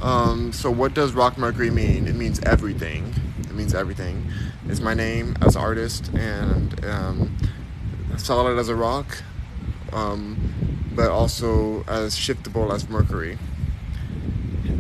Um, 0.02 0.52
so 0.52 0.71
what 0.71 0.95
does 0.95 1.12
Rock 1.12 1.37
Mercury 1.37 1.71
mean? 1.71 2.09
It 2.09 2.14
means 2.14 2.40
everything. 2.40 3.14
It 3.40 3.54
means 3.54 3.75
everything. 3.75 4.26
It's 4.69 4.80
my 4.80 4.95
name 4.95 5.37
as 5.42 5.57
an 5.57 5.62
artist 5.62 6.09
and 6.14 6.85
um, 6.85 7.37
solid 8.16 8.59
as 8.59 8.69
a 8.69 8.75
rock, 8.75 9.23
um, 9.92 10.90
but 10.95 11.11
also 11.11 11.85
as 11.85 12.14
shiftable 12.16 12.73
as 12.73 12.88
Mercury. 12.88 13.38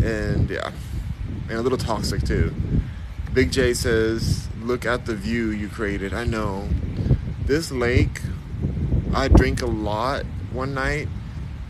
And 0.02 0.48
yeah, 0.48 0.70
and 1.48 1.58
a 1.58 1.62
little 1.62 1.78
toxic 1.78 2.22
too. 2.24 2.54
Big 3.34 3.52
J 3.52 3.74
says, 3.74 4.48
"Look 4.62 4.86
at 4.86 5.04
the 5.04 5.14
view 5.14 5.50
you 5.50 5.68
created." 5.68 6.14
I 6.14 6.24
know 6.24 6.68
this 7.44 7.70
lake. 7.70 8.22
I 9.12 9.28
drink 9.28 9.60
a 9.60 9.66
lot 9.66 10.24
one 10.52 10.72
night, 10.72 11.08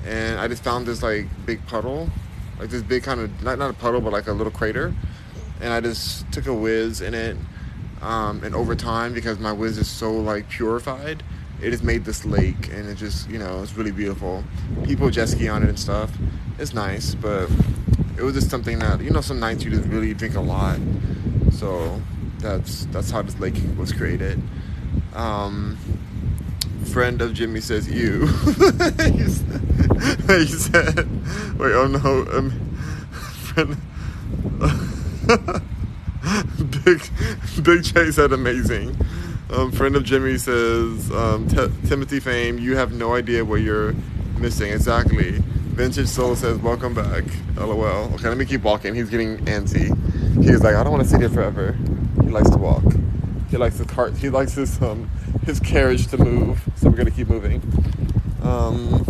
and 0.07 0.39
I 0.39 0.47
just 0.47 0.63
found 0.63 0.87
this 0.87 1.03
like 1.03 1.27
big 1.47 1.67
puddle, 1.67 2.11
like 2.61 2.69
this 2.69 2.83
big 2.83 3.03
kind 3.03 3.21
of 3.21 3.43
not 3.43 3.59
not 3.59 3.71
a 3.71 3.73
puddle, 3.75 4.01
but 4.03 4.13
like 4.13 4.29
a 4.29 4.33
little 4.33 4.53
crater, 4.53 4.95
and 5.61 5.73
I 5.73 5.81
just 5.81 6.31
took 6.31 6.47
a 6.47 6.55
whiz 6.55 7.01
in 7.01 7.15
it. 7.15 7.37
Um, 8.03 8.43
and 8.45 8.55
over 8.55 8.75
time, 8.75 9.13
because 9.13 9.39
my 9.39 9.53
whiz 9.53 9.79
is 9.79 9.89
so 9.89 10.13
like 10.13 10.49
purified, 10.49 11.23
it 11.63 11.71
has 11.71 11.83
made 11.83 12.05
this 12.05 12.25
lake, 12.25 12.69
and 12.69 12.87
it 12.89 12.97
just 12.97 13.29
you 13.31 13.39
know 13.39 13.63
it's 13.63 13.75
really 13.75 13.93
beautiful. 13.93 14.45
People 14.85 15.09
jet 15.09 15.31
ski 15.31 15.49
on 15.49 15.63
it 15.63 15.71
and 15.71 15.79
stuff. 15.79 16.13
It's 16.59 16.75
nice, 16.75 17.15
but 17.15 17.51
it 18.19 18.23
was 18.23 18.35
just 18.35 18.51
something 18.51 18.79
that 18.81 19.01
you 19.01 19.11
know 19.11 19.23
some 19.23 19.41
nights 19.41 19.65
you 19.65 19.71
just 19.71 19.89
really 19.89 20.13
drink 20.13 20.35
a 20.35 20.41
lot. 20.41 20.79
So 21.53 22.01
that's 22.41 22.85
that's 22.87 23.11
how 23.11 23.23
this 23.23 23.39
lake 23.41 23.57
was 23.79 23.93
created. 23.93 24.41
Um, 25.15 25.79
friend 26.93 27.23
of 27.23 27.35
Jimmy 27.35 27.61
says 27.61 27.89
you. 27.89 28.27
he 30.27 30.47
said, 30.47 31.09
wait, 31.59 31.73
oh 31.73 31.87
no, 31.87 32.27
um, 32.37 32.51
friend. 33.11 33.77
Big 36.85 37.01
Big 37.63 37.85
J 37.85 38.11
said 38.11 38.33
amazing. 38.33 38.97
Um, 39.51 39.71
friend 39.71 39.95
of 39.95 40.05
Jimmy 40.05 40.37
says 40.37 41.11
um, 41.13 41.47
Timothy 41.87 42.19
Fame, 42.19 42.59
you 42.59 42.77
have 42.77 42.93
no 42.93 43.15
idea 43.15 43.45
what 43.45 43.61
you're 43.61 43.95
missing. 44.39 44.73
Exactly. 44.73 45.39
Vintage 45.41 46.09
Soul 46.09 46.35
says 46.35 46.59
welcome 46.59 46.95
back. 46.95 47.25
LOL. 47.57 48.13
Okay, 48.15 48.29
let 48.29 48.37
me 48.37 48.45
keep 48.45 48.63
walking. 48.63 48.95
He's 48.95 49.11
getting 49.11 49.39
antsy. 49.47 49.87
He's 50.43 50.63
like, 50.63 50.75
I 50.75 50.83
don't 50.83 50.93
want 50.93 51.05
to 51.05 51.09
sit 51.09 51.21
here 51.21 51.31
forever. 51.31 51.77
He 52.23 52.31
likes 52.31 52.51
to 52.51 52.59
walk. 52.59 52.83
He 53.49 53.57
likes 53.57 53.79
his 53.79 53.87
cart. 53.87 54.17
He 54.17 54.29
likes 54.29 54.55
his 54.55 54.81
um 54.83 55.09
his 55.45 55.61
carriage 55.61 56.07
to 56.09 56.19
move. 56.19 56.63
So 56.77 56.89
we're 56.89 56.97
gonna 56.97 57.11
keep 57.11 57.29
moving. 57.29 57.63
Um, 58.43 59.05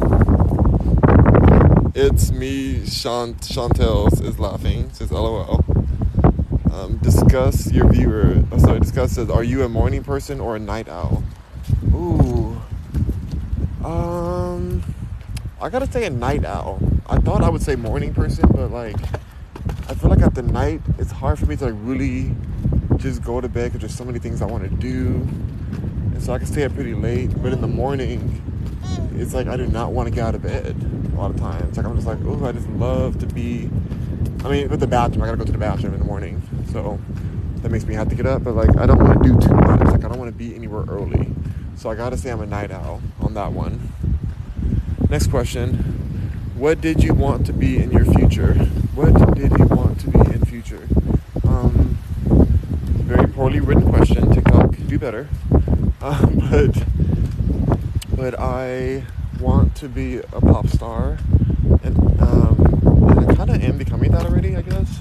it's 1.94 2.30
me. 2.30 2.84
Chant 2.86 3.40
Chantel 3.40 4.12
is 4.24 4.38
laughing. 4.38 4.90
Says 4.92 5.10
LOL. 5.10 5.64
Um, 6.72 6.98
discuss 6.98 7.70
your 7.72 7.88
viewer. 7.92 8.44
Oh, 8.52 8.58
sorry, 8.58 8.80
discuss 8.80 9.12
says, 9.12 9.28
are 9.28 9.42
you 9.42 9.64
a 9.64 9.68
morning 9.68 10.04
person 10.04 10.40
or 10.40 10.56
a 10.56 10.58
night 10.58 10.88
owl? 10.88 11.22
Ooh. 11.92 12.60
Um, 13.84 14.82
I 15.60 15.68
gotta 15.68 15.90
say 15.90 16.06
a 16.06 16.10
night 16.10 16.44
owl. 16.44 16.78
I 17.08 17.18
thought 17.18 17.42
I 17.42 17.48
would 17.48 17.62
say 17.62 17.76
morning 17.76 18.14
person, 18.14 18.48
but 18.54 18.70
like, 18.70 18.96
I 19.88 19.94
feel 19.94 20.10
like 20.10 20.22
at 20.22 20.34
the 20.34 20.42
night 20.42 20.80
it's 20.98 21.10
hard 21.10 21.38
for 21.38 21.46
me 21.46 21.56
to 21.56 21.66
like 21.66 21.74
really 21.78 22.34
just 22.96 23.22
go 23.24 23.40
to 23.40 23.48
bed 23.48 23.72
because 23.72 23.80
there's 23.80 23.96
so 23.96 24.04
many 24.04 24.18
things 24.18 24.40
I 24.40 24.46
want 24.46 24.62
to 24.62 24.70
do, 24.70 25.26
so 26.20 26.32
I 26.32 26.38
can 26.38 26.46
stay 26.46 26.64
up 26.64 26.74
pretty 26.74 26.94
late. 26.94 27.30
But 27.42 27.52
in 27.52 27.60
the 27.60 27.68
morning, 27.68 28.42
it's 29.16 29.34
like 29.34 29.46
I 29.46 29.56
do 29.56 29.66
not 29.66 29.92
want 29.92 30.08
to 30.08 30.14
get 30.14 30.24
out 30.24 30.34
of 30.34 30.42
bed 30.42 30.76
a 31.12 31.16
lot 31.16 31.30
of 31.30 31.38
times. 31.38 31.76
Like 31.76 31.86
I'm 31.86 31.94
just 31.94 32.06
like, 32.06 32.18
oh, 32.24 32.44
I 32.44 32.52
just 32.52 32.68
love 32.68 33.18
to 33.18 33.26
be 33.26 33.70
I 34.42 34.48
mean, 34.48 34.68
with 34.70 34.80
the 34.80 34.86
bathroom, 34.86 35.22
I 35.22 35.26
gotta 35.26 35.36
go 35.36 35.44
to 35.44 35.52
the 35.52 35.58
bathroom 35.58 35.92
in 35.92 35.98
the 35.98 36.06
morning, 36.06 36.42
so 36.72 36.98
that 37.56 37.70
makes 37.70 37.84
me 37.84 37.94
have 37.94 38.08
to 38.08 38.14
get 38.14 38.24
up. 38.24 38.42
But 38.42 38.54
like, 38.54 38.74
I 38.78 38.86
don't 38.86 38.98
want 38.98 39.22
to 39.22 39.28
do 39.28 39.38
too 39.38 39.54
much. 39.54 39.80
Like, 39.80 40.02
I 40.02 40.08
don't 40.08 40.18
want 40.18 40.30
to 40.30 40.36
be 40.36 40.54
anywhere 40.54 40.84
early, 40.88 41.28
so 41.76 41.90
I 41.90 41.94
gotta 41.94 42.16
say 42.16 42.30
I'm 42.30 42.40
a 42.40 42.46
night 42.46 42.70
owl 42.70 43.02
on 43.20 43.34
that 43.34 43.52
one. 43.52 43.92
Next 45.10 45.26
question: 45.26 45.74
What 46.56 46.80
did 46.80 47.02
you 47.02 47.12
want 47.12 47.44
to 47.46 47.52
be 47.52 47.82
in 47.82 47.90
your 47.90 48.06
future? 48.06 48.54
What 48.94 49.12
did 49.34 49.58
you 49.58 49.66
want 49.66 50.00
to 50.00 50.10
be 50.10 50.20
in 50.20 50.42
future? 50.46 50.88
Um, 51.46 51.98
very 53.04 53.28
poorly 53.28 53.60
written 53.60 53.90
question. 53.90 54.32
TikTok, 54.32 54.74
do 54.86 54.98
better. 54.98 55.28
Um, 56.02 56.40
but 56.50 56.84
but 58.16 58.38
I 58.38 59.04
want 59.40 59.74
to 59.76 59.88
be 59.88 60.18
a 60.18 60.40
pop 60.40 60.68
star, 60.68 61.18
and 61.82 62.20
um, 62.20 63.26
I 63.28 63.34
kind 63.34 63.50
of 63.50 63.62
am 63.62 63.78
becoming 63.78 64.12
that 64.12 64.26
already, 64.26 64.56
I 64.56 64.62
guess. 64.62 65.00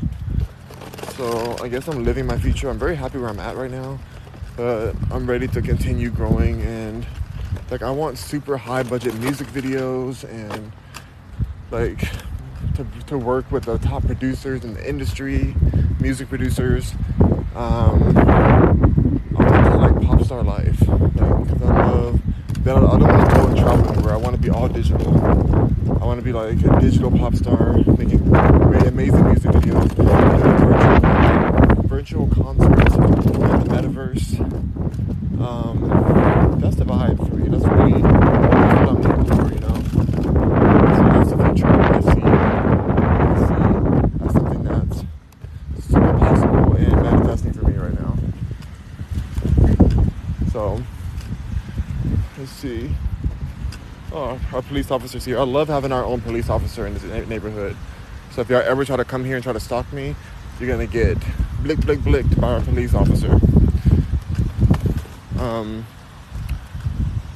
So 1.16 1.58
I 1.62 1.68
guess 1.68 1.88
I'm 1.88 2.04
living 2.06 2.26
my 2.26 2.38
future. 2.38 2.70
I'm 2.70 2.80
very 2.80 2.96
happy 2.96 3.18
where 3.18 3.30
I'm 3.30 3.40
at 3.40 3.58
right 3.58 3.72
now, 3.72 4.00
but 4.56 4.94
I'm 5.12 5.30
ready 5.30 5.48
to 5.50 5.62
continue 5.62 6.10
growing 6.10 6.62
and 6.62 7.06
like 7.72 7.82
I 7.82 7.92
want 7.92 8.18
super 8.18 8.58
high 8.58 8.84
budget 8.84 9.16
music 9.16 9.48
videos 9.48 10.24
and 10.24 10.72
like 11.72 12.00
to, 12.76 12.86
to 13.08 13.18
work 13.18 13.52
with 13.52 13.66
the 13.66 13.78
top 13.80 14.06
producers 14.06 14.64
in 14.64 14.74
the 14.74 14.88
industry, 14.88 15.56
music 16.00 16.30
producers. 16.30 16.94
Um, 17.56 18.18
I 18.18 19.44
want 19.44 19.66
to 19.66 19.78
like 19.78 20.02
pop 20.08 20.24
star 20.24 20.44
life, 20.44 20.88
like 20.88 21.48
because 21.48 21.62
I 21.62 21.92
love. 21.92 22.22
That 22.70 22.78
I 22.78 22.82
don't 22.82 23.02
want 23.02 23.30
to 23.32 23.36
go 23.36 23.48
and 23.48 23.58
travel 23.58 23.92
anywhere. 23.92 24.14
I 24.14 24.18
want 24.18 24.36
to 24.36 24.42
be 24.44 24.52
all 24.52 24.68
digital. 24.68 25.08
I 26.00 26.06
want 26.06 26.20
to 26.20 26.24
be 26.24 26.32
like 26.32 26.64
a 26.64 26.80
digital 26.80 27.10
pop 27.10 27.34
star, 27.34 27.74
making 27.98 28.22
amazing 28.86 29.26
music 29.26 29.50
videos, 29.54 29.90
virtual, 31.82 32.28
virtual 32.28 32.28
concerts 32.28 32.94
in 32.94 33.02
the 33.02 33.74
metaverse. 33.74 34.40
Um, 35.42 36.60
that's 36.62 36.76
the 36.76 36.86
vibe 36.86 37.18
for 37.18 37.34
me. 37.34 37.50
That's 37.50 37.66
really 37.66 38.04
what 38.04 38.14
I'm 38.14 39.02
looking 39.02 39.26
for, 39.26 39.52
you 39.52 39.62
know. 39.62 39.76
So 40.96 41.02
that's 41.10 41.32
the 41.32 41.38
future 41.46 41.70
I 41.70 42.02
see. 42.02 42.22
I 42.22 43.34
see 43.48 43.64
as 44.26 44.32
something 44.32 44.64
that's 44.64 44.98
super 45.88 46.14
possible 46.20 46.76
and 46.76 47.02
manifesting 47.02 47.54
for 47.54 47.64
me 47.68 47.78
right 47.78 48.00
now. 48.00 48.16
So 50.52 50.84
let's 52.38 52.52
see. 52.52 52.90
Oh, 54.14 54.40
our 54.60 54.64
police 54.64 54.92
officers 54.92 55.24
here. 55.24 55.40
I 55.40 55.44
love 55.44 55.70
having 55.70 55.94
our 55.94 56.04
own 56.04 56.20
police 56.20 56.50
officer 56.50 56.86
in 56.86 56.94
this 56.94 57.04
neighborhood. 57.04 57.78
So 58.32 58.42
if 58.42 58.50
y'all 58.50 58.62
ever 58.62 58.84
try 58.84 58.98
to 58.98 59.06
come 59.06 59.24
here 59.24 59.36
and 59.36 59.44
try 59.44 59.54
to 59.54 59.60
stalk 59.60 59.92
me, 59.94 60.16
you're 60.60 60.70
gonna 60.70 60.86
get 60.86 61.18
blick, 61.64 61.80
blick, 61.80 62.00
blicked 62.00 62.40
by 62.42 62.56
our 62.56 62.62
police 62.62 62.94
officer. 62.94 63.40
Um, 65.40 65.86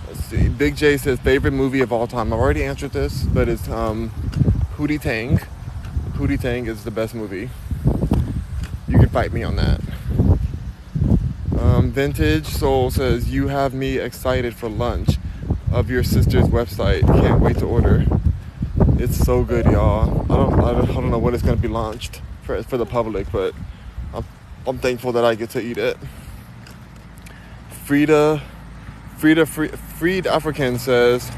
let's 0.08 0.26
see. 0.26 0.50
Big 0.50 0.76
J 0.76 0.98
says 0.98 1.18
favorite 1.22 1.52
movie 1.52 1.80
of 1.80 1.94
all 1.94 2.08
time. 2.08 2.34
I've 2.34 2.40
already 2.40 2.66
answered 2.66 2.92
this, 2.92 3.24
but 3.24 3.48
it's 3.48 3.70
um, 3.70 4.10
Pootie 4.76 5.00
Tang. 5.00 5.40
Pootie 6.16 6.40
Tang 6.40 6.66
is 6.66 6.84
the 6.84 6.92
best 6.92 7.16
movie. 7.16 7.50
You 8.90 9.00
can 9.00 9.08
fight 9.08 9.32
me 9.32 9.44
on 9.44 9.56
that. 9.56 9.80
Um, 11.58 11.90
Vintage 11.92 12.48
Soul 12.48 12.92
says 12.92 13.32
you 13.32 13.48
have 13.48 13.74
me 13.74 13.98
excited 13.98 14.54
for 14.56 14.68
lunch 14.68 15.18
of 15.74 15.90
your 15.90 16.04
sister's 16.04 16.46
website. 16.48 17.02
Can't 17.08 17.42
wait 17.42 17.58
to 17.58 17.66
order. 17.66 18.06
It's 19.00 19.18
so 19.18 19.44
good, 19.44 19.66
y'all. 19.66 20.22
I 20.32 20.36
don't, 20.36 20.54
I 20.60 20.72
don't, 20.72 20.90
I 20.90 20.94
don't 20.94 21.10
know 21.10 21.18
when 21.18 21.34
it's 21.34 21.42
gonna 21.42 21.58
be 21.58 21.68
launched 21.68 22.22
for, 22.44 22.62
for 22.62 22.78
the 22.78 22.86
public, 22.86 23.32
but 23.32 23.56
I'm, 24.14 24.24
I'm 24.68 24.78
thankful 24.78 25.12
that 25.14 25.26
I 25.26 25.34
get 25.34 25.50
to 25.52 25.62
eat 25.62 25.80
it. 25.80 25.98
Frida, 27.86 28.42
Frida, 29.18 29.48
Free, 29.48 29.70
Freed 29.70 30.28
African 30.28 30.78
says, 30.78 31.32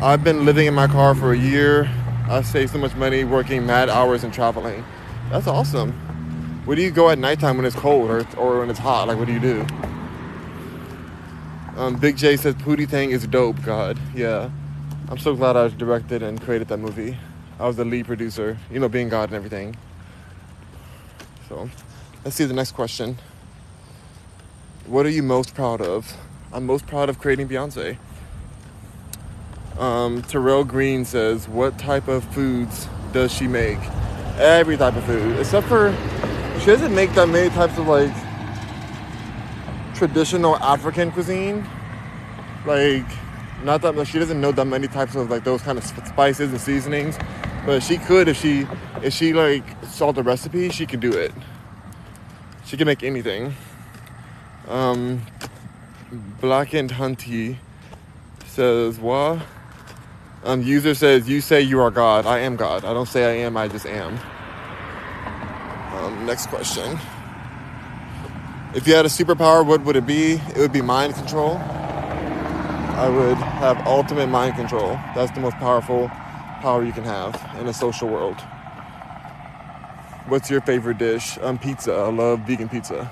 I've 0.00 0.24
been 0.24 0.46
living 0.46 0.66
in 0.66 0.74
my 0.74 0.86
car 0.86 1.14
for 1.14 1.32
a 1.32 1.38
year. 1.38 1.90
I 2.28 2.40
save 2.40 2.70
so 2.70 2.78
much 2.78 2.94
money 2.96 3.22
working 3.24 3.66
mad 3.66 3.90
hours 3.90 4.24
and 4.24 4.32
traveling. 4.32 4.82
That's 5.30 5.46
awesome. 5.46 5.92
Where 6.64 6.74
do 6.74 6.82
you 6.82 6.90
go 6.90 7.10
at 7.10 7.18
nighttime 7.18 7.58
when 7.58 7.66
it's 7.66 7.76
cold 7.76 8.10
or, 8.10 8.26
or 8.38 8.60
when 8.60 8.70
it's 8.70 8.78
hot? 8.78 9.08
Like, 9.08 9.18
what 9.18 9.26
do 9.26 9.34
you 9.34 9.40
do? 9.40 9.66
Um, 11.76 11.96
Big 11.96 12.16
J 12.16 12.36
says 12.36 12.54
Pootie 12.54 12.88
Tang 12.88 13.10
is 13.10 13.26
dope, 13.26 13.60
God. 13.64 13.98
Yeah. 14.14 14.50
I'm 15.08 15.18
so 15.18 15.34
glad 15.34 15.56
I 15.56 15.68
directed 15.68 16.22
and 16.22 16.40
created 16.40 16.68
that 16.68 16.78
movie. 16.78 17.18
I 17.58 17.66
was 17.66 17.76
the 17.76 17.84
lead 17.84 18.06
producer, 18.06 18.56
you 18.70 18.78
know, 18.78 18.88
being 18.88 19.08
God 19.08 19.28
and 19.30 19.34
everything. 19.34 19.76
So, 21.48 21.68
let's 22.24 22.36
see 22.36 22.44
the 22.44 22.54
next 22.54 22.72
question. 22.72 23.18
What 24.86 25.04
are 25.04 25.10
you 25.10 25.22
most 25.22 25.54
proud 25.54 25.80
of? 25.80 26.16
I'm 26.52 26.64
most 26.64 26.86
proud 26.86 27.08
of 27.08 27.18
creating 27.18 27.48
Beyonce. 27.48 27.98
Um, 29.78 30.22
Terrell 30.22 30.62
Green 30.64 31.04
says, 31.04 31.48
What 31.48 31.78
type 31.78 32.06
of 32.06 32.24
foods 32.32 32.88
does 33.12 33.32
she 33.32 33.48
make? 33.48 33.78
Every 34.38 34.76
type 34.76 34.94
of 34.96 35.04
food, 35.04 35.38
except 35.38 35.66
for 35.66 35.92
she 36.60 36.66
doesn't 36.66 36.94
make 36.94 37.12
that 37.14 37.28
many 37.28 37.50
types 37.50 37.76
of 37.78 37.88
like 37.88 38.12
traditional 39.94 40.56
African 40.56 41.10
cuisine. 41.12 41.66
Like, 42.66 43.06
not 43.62 43.82
that 43.82 43.94
much. 43.94 44.08
She 44.08 44.18
doesn't 44.18 44.40
know 44.40 44.52
that 44.52 44.64
many 44.66 44.88
types 44.88 45.14
of 45.14 45.30
like 45.30 45.44
those 45.44 45.62
kind 45.62 45.78
of 45.78 45.84
spices 45.84 46.50
and 46.50 46.60
seasonings, 46.60 47.18
but 47.64 47.82
she 47.82 47.98
could 47.98 48.28
if 48.28 48.36
she 48.36 48.66
if 49.02 49.12
she 49.12 49.32
like 49.32 49.64
saw 49.84 50.12
the 50.12 50.22
recipe, 50.22 50.68
she 50.70 50.86
could 50.86 51.00
do 51.00 51.12
it. 51.12 51.32
She 52.64 52.76
can 52.76 52.86
make 52.86 53.02
anything. 53.02 53.54
Um, 54.68 55.22
Blackened 56.40 56.92
Hunty 56.92 57.56
says 58.46 58.98
what? 58.98 59.42
Um, 60.44 60.62
user 60.62 60.94
says 60.94 61.28
you 61.28 61.40
say 61.40 61.60
you 61.62 61.80
are 61.80 61.90
God. 61.90 62.26
I 62.26 62.40
am 62.40 62.56
God. 62.56 62.84
I 62.84 62.92
don't 62.92 63.08
say 63.08 63.24
I 63.24 63.44
am. 63.46 63.56
I 63.56 63.68
just 63.68 63.86
am. 63.86 64.18
Um, 65.92 66.26
next 66.26 66.48
question. 66.48 66.98
If 68.74 68.88
you 68.88 68.94
had 68.96 69.06
a 69.06 69.08
superpower, 69.08 69.64
what 69.64 69.84
would 69.84 69.94
it 69.94 70.04
be? 70.04 70.32
It 70.32 70.56
would 70.56 70.72
be 70.72 70.82
mind 70.82 71.14
control. 71.14 71.58
I 71.58 73.08
would 73.08 73.36
have 73.36 73.86
ultimate 73.86 74.26
mind 74.26 74.56
control. 74.56 74.98
That's 75.14 75.30
the 75.30 75.38
most 75.38 75.54
powerful 75.58 76.08
power 76.60 76.84
you 76.84 76.92
can 76.92 77.04
have 77.04 77.34
in 77.60 77.68
a 77.68 77.72
social 77.72 78.08
world. 78.08 78.36
What's 80.26 80.50
your 80.50 80.60
favorite 80.60 80.98
dish? 80.98 81.38
Um, 81.40 81.56
pizza. 81.56 81.92
I 81.92 82.10
love 82.10 82.40
vegan 82.40 82.68
pizza. 82.68 83.08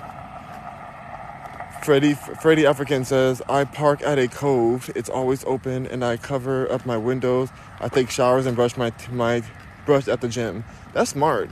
Freddie 1.85 2.15
Freddie 2.15 2.67
African 2.67 3.05
says, 3.05 3.41
I 3.49 3.65
park 3.65 4.03
at 4.03 4.19
a 4.19 4.27
cove. 4.27 4.91
It's 4.97 5.09
always 5.09 5.45
open, 5.45 5.87
and 5.87 6.05
I 6.05 6.17
cover 6.17 6.71
up 6.73 6.85
my 6.87 6.97
windows. 6.97 7.51
I 7.81 7.89
take 7.89 8.11
showers 8.11 8.47
and 8.47 8.57
brush 8.57 8.77
my 8.77 8.93
my 9.13 9.45
brush 9.87 10.09
at 10.09 10.23
the 10.23 10.29
gym. 10.29 10.65
That's 10.93 11.11
smart. 11.11 11.51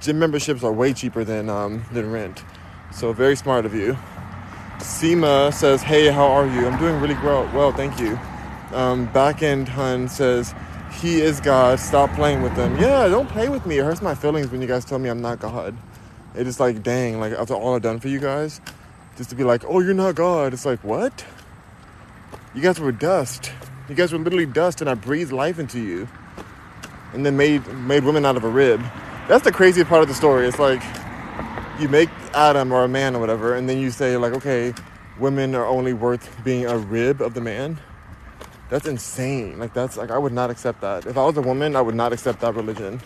Gym 0.00 0.18
memberships 0.18 0.64
are 0.64 0.72
way 0.72 0.94
cheaper 0.94 1.24
than 1.24 1.50
um, 1.50 1.84
than 1.92 2.10
rent. 2.10 2.42
So 2.92 3.12
very 3.12 3.36
smart 3.36 3.66
of 3.66 3.74
you. 3.74 3.96
Seema 4.78 5.52
says, 5.52 5.82
Hey, 5.82 6.08
how 6.08 6.26
are 6.26 6.46
you? 6.46 6.66
I'm 6.66 6.78
doing 6.78 7.00
really 7.00 7.14
well, 7.14 7.48
well 7.54 7.72
thank 7.72 7.98
you. 8.00 8.18
Um, 8.72 9.08
Backend 9.08 9.68
Hun 9.68 10.08
says, 10.08 10.54
He 11.00 11.20
is 11.20 11.40
God. 11.40 11.78
Stop 11.78 12.12
playing 12.14 12.42
with 12.42 12.54
them. 12.56 12.76
Yeah, 12.78 13.08
don't 13.08 13.28
play 13.28 13.48
with 13.48 13.66
me. 13.66 13.78
It 13.78 13.84
hurts 13.84 14.02
my 14.02 14.14
feelings 14.14 14.50
when 14.50 14.60
you 14.62 14.68
guys 14.68 14.84
tell 14.84 14.98
me 14.98 15.08
I'm 15.08 15.20
not 15.22 15.38
God. 15.40 15.76
It 16.36 16.46
is 16.46 16.60
like, 16.60 16.82
dang, 16.82 17.20
like 17.20 17.32
after 17.32 17.54
all 17.54 17.74
I've 17.74 17.82
done 17.82 18.00
for 18.00 18.08
you 18.08 18.20
guys, 18.20 18.60
just 19.16 19.30
to 19.30 19.36
be 19.36 19.44
like, 19.44 19.64
oh, 19.66 19.80
you're 19.80 19.94
not 19.94 20.14
God. 20.14 20.52
It's 20.52 20.64
like, 20.64 20.82
what? 20.84 21.24
You 22.54 22.62
guys 22.62 22.80
were 22.80 22.92
dust. 22.92 23.52
You 23.88 23.94
guys 23.94 24.12
were 24.12 24.18
literally 24.18 24.46
dust, 24.46 24.80
and 24.80 24.88
I 24.88 24.94
breathed 24.94 25.32
life 25.32 25.58
into 25.58 25.80
you, 25.80 26.08
and 27.12 27.26
then 27.26 27.36
made 27.36 27.66
made 27.74 28.04
women 28.04 28.24
out 28.24 28.36
of 28.36 28.44
a 28.44 28.48
rib. 28.48 28.80
That's 29.28 29.44
the 29.44 29.52
craziest 29.52 29.88
part 29.88 30.02
of 30.02 30.08
the 30.08 30.14
story. 30.14 30.46
It's 30.46 30.58
like 30.58 30.82
you 31.80 31.88
make 31.88 32.10
Adam 32.34 32.72
or 32.72 32.84
a 32.84 32.88
man 32.88 33.16
or 33.16 33.20
whatever, 33.20 33.54
and 33.54 33.68
then 33.68 33.78
you 33.78 33.90
say 33.90 34.16
like, 34.16 34.32
okay, 34.34 34.74
women 35.18 35.54
are 35.54 35.66
only 35.66 35.92
worth 35.92 36.42
being 36.44 36.66
a 36.66 36.76
rib 36.76 37.20
of 37.20 37.34
the 37.34 37.40
man. 37.40 37.78
That's 38.68 38.86
insane. 38.86 39.58
Like 39.58 39.74
that's 39.74 39.96
like 39.96 40.10
I 40.10 40.18
would 40.18 40.32
not 40.32 40.50
accept 40.50 40.80
that. 40.82 41.06
If 41.06 41.16
I 41.18 41.24
was 41.24 41.36
a 41.36 41.42
woman, 41.42 41.74
I 41.76 41.80
would 41.80 41.94
not 41.94 42.12
accept 42.12 42.40
that 42.40 42.54
religion. 42.54 43.00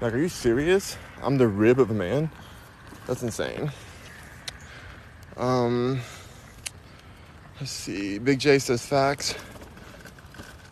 Like, 0.00 0.14
are 0.14 0.18
you 0.18 0.28
serious? 0.28 0.96
I'm 1.22 1.38
the 1.38 1.48
rib 1.48 1.78
of 1.78 1.90
a 1.90 1.94
man. 1.94 2.30
That's 3.06 3.22
insane. 3.22 3.70
Um, 5.36 6.00
let's 7.60 7.70
see. 7.70 8.18
Big 8.18 8.38
J 8.38 8.58
says 8.58 8.84
facts. 8.84 9.34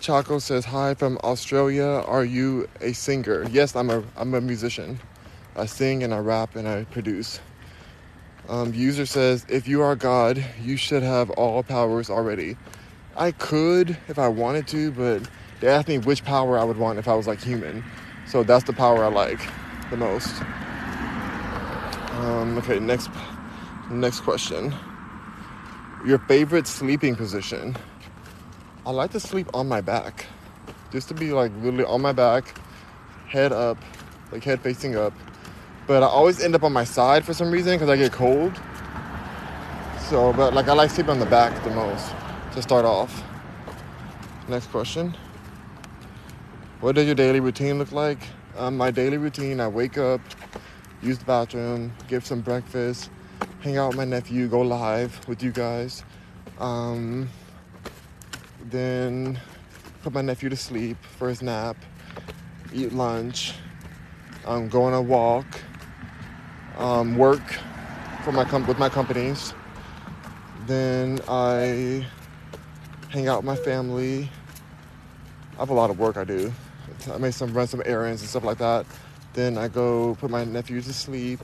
Chaco 0.01 0.39
says 0.39 0.65
hi 0.65 0.95
from 0.95 1.19
Australia. 1.23 1.85
Are 1.85 2.25
you 2.25 2.69
a 2.81 2.93
singer? 2.93 3.47
Yes, 3.51 3.77
I'm 3.77 3.91
a 3.91 4.03
I'm 4.17 4.35
a 4.35 4.41
musician. 4.41 4.99
I 5.57 5.67
sing 5.67 6.03
and 6.03 6.15
I 6.15 6.19
rap 6.19 6.57
and 6.57 6.67
I 6.67 6.85
produce. 6.85 7.41
Um, 8.49 8.75
user 8.75 9.07
says, 9.07 9.47
if 9.49 9.69
you 9.69 9.83
are 9.83 9.95
God, 9.95 10.45
you 10.61 10.77
should 10.77 11.03
have 11.03 11.31
all 11.31 11.63
powers 11.63 12.11
already. 12.11 12.57
I 13.17 13.33
could 13.33 13.97
if 14.09 14.19
I 14.19 14.29
wanted 14.29 14.67
to, 14.69 14.91
but 14.93 15.29
they 15.61 15.69
asked 15.69 15.89
me 15.89 15.99
which 15.99 16.25
power 16.25 16.59
I 16.59 16.65
would 16.65 16.79
want 16.79 16.99
if 16.99 17.07
I 17.07 17.15
was 17.15 17.27
like 17.27 17.41
human. 17.41 17.85
So 18.27 18.43
that's 18.43 18.65
the 18.65 18.73
power 18.73 19.05
I 19.05 19.09
like 19.09 19.41
the 19.91 19.97
most. 19.97 20.43
Um, 22.13 22.59
okay, 22.59 22.79
next 22.79 23.11
next 23.91 24.21
question. 24.21 24.75
Your 26.07 26.19
favorite 26.21 26.67
sleeping 26.67 27.15
position? 27.15 27.77
I 28.85 28.91
like 28.91 29.13
to 29.13 29.21
sleep 29.21 29.49
on 29.55 29.69
my 29.69 29.81
back. 29.81 30.27
Just 30.91 31.09
to 31.09 31.15
be 31.15 31.33
like 31.33 31.53
literally 31.57 31.85
on 31.85 32.01
my 32.01 32.13
back, 32.13 32.59
head 33.29 33.53
up, 33.53 33.79
like 34.33 34.43
head 34.43 34.61
facing 34.61 34.97
up. 34.97 35.13
But 35.87 36.03
I 36.03 36.07
always 36.07 36.41
end 36.41 36.55
up 36.55 36.63
on 36.63 36.73
my 36.73 36.85
side 36.85 37.25
for 37.25 37.35
some 37.35 37.51
reason 37.51 37.75
because 37.75 37.89
I 37.89 37.97
get 37.97 38.13
cold. 38.13 38.61
So, 40.09 40.33
but 40.33 40.55
like 40.55 40.69
I 40.69 40.75
like 40.75 40.91
sleeping 40.91 41.13
on 41.13 41.19
the 41.19 41.27
back 41.27 41.63
the 41.65 41.71
most 41.71 42.13
to 42.53 42.63
start 42.63 42.85
off. 42.85 43.23
Next 44.49 44.67
question. 44.67 45.17
What 46.81 46.95
does 46.97 47.07
your 47.07 47.15
daily 47.15 47.41
routine 47.41 47.79
look 47.79 47.93
like? 47.93 48.19
Um, 48.57 48.77
my 48.77 48.91
daily 48.91 49.17
routine, 49.17 49.61
I 49.61 49.69
wake 49.69 49.97
up, 49.97 50.21
use 51.01 51.19
the 51.19 51.25
bathroom, 51.25 51.93
give 52.09 52.27
some 52.27 52.41
breakfast, 52.41 53.09
hang 53.61 53.79
out 53.79 53.89
with 53.89 53.97
my 53.97 54.05
nephew, 54.05 54.49
go 54.49 54.61
live 54.61 55.27
with 55.29 55.43
you 55.43 55.53
guys. 55.53 56.05
Um, 56.59 57.29
then 58.65 59.41
put 60.03 60.13
my 60.13 60.23
nephew 60.23 60.49
to 60.49 60.57
sleep 60.57 60.97
for 61.17 61.29
his 61.29 61.41
nap, 61.41 61.77
eat 62.75 62.93
lunch, 62.93 63.55
um, 64.45 64.69
go 64.69 64.83
on 64.83 64.93
a 64.93 65.01
walk, 65.01 65.47
um, 66.79 67.17
work 67.17 67.43
for 68.25 68.33
my 68.33 68.45
com- 68.45 68.67
with 68.67 68.79
my 68.79 68.89
companies. 68.89 69.55
Then 70.67 71.21
I 71.29 72.07
hang 73.11 73.29
out 73.29 73.39
with 73.39 73.47
my 73.47 73.57
family. 73.57 74.29
I 75.55 75.61
have 75.61 75.71
a 75.71 75.75
lot 75.75 75.91
of 75.91 75.99
work 75.99 76.17
I 76.17 76.25
do. 76.25 76.53
I 77.13 77.19
may 77.19 77.31
some 77.31 77.53
run 77.53 77.67
some 77.67 77.83
errands 77.85 78.23
and 78.23 78.31
stuff 78.31 78.45
like 78.45 78.59
that. 78.59 78.87
Then 79.35 79.59
I 79.59 79.69
go 79.69 80.17
put 80.21 80.31
my 80.31 80.45
nephew 80.45 80.81
to 80.81 80.93
sleep. 80.93 81.41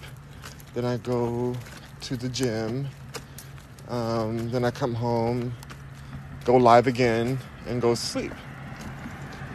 Then 0.75 0.85
I 0.85 0.99
go 0.99 1.57
to 2.03 2.17
the 2.17 2.29
gym. 2.29 2.89
Um, 3.89 4.51
then 4.51 4.65
I 4.65 4.71
come 4.71 4.95
home, 4.95 5.55
go 6.45 6.57
live 6.57 6.87
again, 6.87 7.39
and 7.67 7.81
go 7.81 7.95
sleep. 7.95 8.33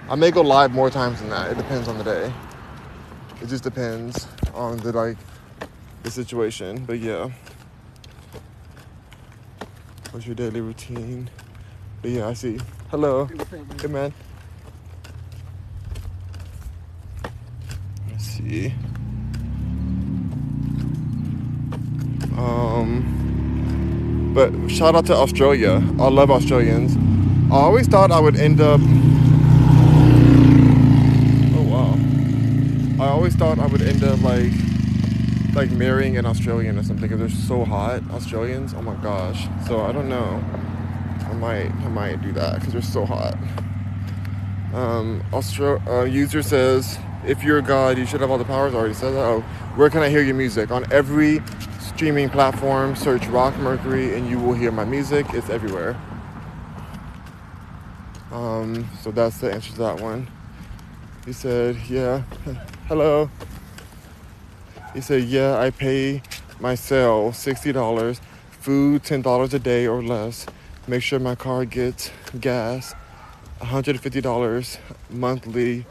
I 0.10 0.16
may 0.16 0.32
go 0.32 0.42
live 0.42 0.72
more 0.72 0.90
times 0.90 1.20
than 1.20 1.30
that. 1.30 1.52
It 1.52 1.58
depends 1.58 1.88
on 1.88 1.98
the 1.98 2.04
day. 2.04 2.34
It 3.42 3.48
just 3.48 3.64
depends 3.64 4.28
on 4.54 4.78
the 4.78 4.92
like 4.92 5.18
the 6.04 6.12
situation. 6.12 6.86
But 6.86 7.00
yeah. 7.00 7.32
What's 10.12 10.26
your 10.28 10.36
daily 10.36 10.62
routine? 10.62 11.30
But 12.02 12.12
yeah, 12.12 12.28
I 12.28 12.34
see. 12.34 12.60
Hello. 12.92 13.26
Good 13.26 13.90
man. 13.90 14.14
Let's 18.12 18.26
see. 18.26 18.74
Um, 22.38 24.32
but 24.36 24.52
shout 24.70 24.96
out 24.96 25.06
to 25.08 25.16
Australia. 25.16 25.82
I 26.00 26.10
love 26.10 26.30
Australians. 26.30 26.98
I 27.52 27.56
always 27.56 27.88
thought 27.88 28.12
I 28.12 28.20
would 28.20 28.36
end 28.36 28.60
up. 28.62 28.82
Oh 31.56 31.64
wow! 31.70 31.98
I 33.04 33.10
always 33.10 33.36
thought 33.36 33.60
I 33.60 33.68
would 33.68 33.82
end 33.82 34.04
up 34.04 34.22
like, 34.22 34.52
like 35.56 35.72
marrying 35.72 36.18
an 36.18 36.26
Australian 36.26 36.78
or 36.78 36.84
something 36.84 37.08
because 37.08 37.20
they're 37.20 37.30
so 37.30 37.64
hot. 37.64 38.02
Australians. 38.12 38.74
Oh 38.74 38.82
my 38.82 38.96
gosh. 38.96 39.48
So 39.68 39.82
I 39.82 39.92
don't 39.92 40.10
know. 40.10 40.44
I 41.30 41.34
might, 41.34 41.72
I 41.72 41.88
might 41.90 42.22
do 42.22 42.32
that 42.34 42.56
because 42.60 42.74
they're 42.74 42.82
so 42.82 43.06
hot. 43.06 43.38
Um, 44.74 45.24
Austro- 45.32 45.82
uh, 45.88 46.04
user 46.04 46.42
says, 46.42 46.98
if 47.26 47.44
you're 47.44 47.62
god, 47.62 47.98
you 47.98 48.06
should 48.06 48.22
have 48.22 48.32
all 48.32 48.38
the 48.38 48.46
powers. 48.46 48.74
I 48.74 48.78
already 48.78 48.94
said 48.96 49.14
that. 49.14 49.20
Oh, 49.20 49.42
where 49.76 49.90
can 49.90 50.02
I 50.02 50.10
hear 50.10 50.22
your 50.24 50.36
music? 50.36 50.72
On 50.72 50.92
every 50.92 51.42
streaming 51.80 52.30
platform, 52.30 52.96
search 52.96 53.26
Rock 53.28 53.56
Mercury 53.58 54.16
and 54.16 54.28
you 54.30 54.40
will 54.40 54.54
hear 54.54 54.72
my 54.72 54.86
music. 54.86 55.28
It's 55.34 55.50
everywhere. 55.50 55.96
Um, 58.32 58.90
so 59.02 59.12
that's 59.12 59.38
the 59.38 59.54
answer 59.54 59.72
to 59.74 59.78
that 59.80 60.00
one. 60.02 60.28
He 61.26 61.34
said, 61.34 61.78
yeah, 61.88 62.24
hello. 62.88 63.30
He 64.94 65.02
said, 65.02 65.24
yeah, 65.24 65.58
I 65.58 65.72
pay 65.72 66.22
myself 66.60 67.36
$60, 67.36 68.20
food 68.52 69.04
$10 69.04 69.54
a 69.54 69.60
day 69.60 69.88
or 69.88 70.04
less, 70.04 70.46
make 70.88 71.02
sure 71.02 71.20
my 71.20 71.36
car 71.36 71.66
gets 71.66 72.12
gas, 72.40 72.94
$150 73.60 74.78
monthly, 75.10 75.86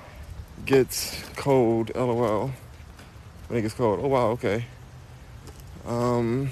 gets 0.64 1.22
cold, 1.36 1.90
lol. 1.94 2.52
When 3.48 3.58
it 3.58 3.62
gets 3.62 3.74
cold. 3.74 4.00
Oh, 4.02 4.08
wow, 4.08 4.26
okay. 4.30 4.66
Um, 5.86 6.50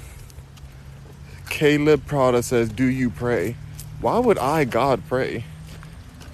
Caleb 1.48 2.04
Prada 2.04 2.42
says, 2.42 2.68
do 2.68 2.84
you 2.84 3.10
pray? 3.10 3.56
Why 4.00 4.18
would 4.18 4.38
I, 4.38 4.64
God, 4.64 5.02
pray? 5.08 5.44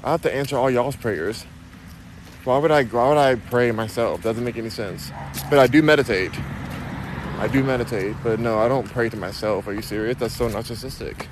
I 0.02 0.12
have 0.12 0.22
to 0.22 0.34
answer 0.34 0.56
all 0.56 0.70
y'all's 0.70 0.96
prayers. 0.96 1.44
Why 2.46 2.58
would 2.58 2.70
I? 2.70 2.84
Why 2.84 3.08
would 3.08 3.18
I 3.18 3.34
pray 3.34 3.72
myself? 3.72 4.22
Doesn't 4.22 4.44
make 4.44 4.56
any 4.56 4.70
sense. 4.70 5.10
But 5.50 5.58
I 5.58 5.66
do 5.66 5.82
meditate. 5.82 6.30
I 7.40 7.48
do 7.48 7.64
meditate, 7.64 8.14
but 8.22 8.38
no, 8.38 8.60
I 8.60 8.68
don't 8.68 8.88
pray 8.88 9.08
to 9.08 9.16
myself. 9.16 9.66
Are 9.66 9.72
you 9.72 9.82
serious? 9.82 10.16
That's 10.16 10.36
so 10.36 10.48
narcissistic. 10.48 11.26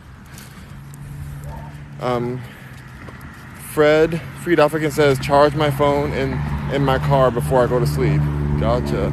Um, 2.01 2.43
Fred 3.73 4.21
Freed 4.43 4.59
African 4.59 4.91
says, 4.91 5.21
charge 5.21 5.55
my 5.55 5.71
phone 5.71 6.13
in 6.13 6.33
in 6.75 6.85
my 6.85 6.99
car 6.99 7.31
before 7.31 7.63
I 7.63 7.69
go 7.69 7.79
to 7.79 7.87
sleep. 7.87 8.21
Gotcha. 8.59 9.13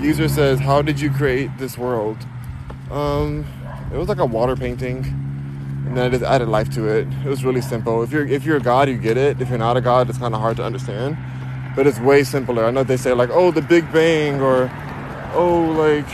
User 0.00 0.28
says, 0.28 0.60
how 0.60 0.82
did 0.82 1.00
you 1.00 1.10
create 1.10 1.50
this 1.58 1.76
world? 1.76 2.16
Um, 2.92 3.44
it 3.92 3.96
was 3.96 4.08
like 4.08 4.18
a 4.18 4.24
water 4.24 4.54
painting 4.54 5.04
and 5.90 5.96
then 5.96 6.06
I 6.06 6.08
just 6.08 6.22
added 6.22 6.48
life 6.48 6.70
to 6.74 6.86
it. 6.86 7.08
It 7.24 7.28
was 7.28 7.44
really 7.44 7.60
simple. 7.60 8.04
If 8.04 8.12
you're 8.12 8.24
if 8.24 8.44
you're 8.44 8.58
a 8.58 8.60
god, 8.60 8.88
you 8.88 8.96
get 8.96 9.16
it. 9.16 9.40
If 9.40 9.48
you're 9.48 9.58
not 9.58 9.76
a 9.76 9.80
god, 9.80 10.08
it's 10.08 10.18
kind 10.18 10.32
of 10.32 10.40
hard 10.40 10.56
to 10.58 10.62
understand. 10.62 11.16
But 11.80 11.86
it's 11.86 11.98
way 11.98 12.24
simpler. 12.24 12.66
I 12.66 12.70
know 12.70 12.84
they 12.84 12.98
say 12.98 13.14
like, 13.14 13.30
oh, 13.32 13.50
the 13.50 13.62
Big 13.62 13.90
Bang, 13.90 14.42
or 14.42 14.70
oh, 15.32 15.62
like, 15.78 16.06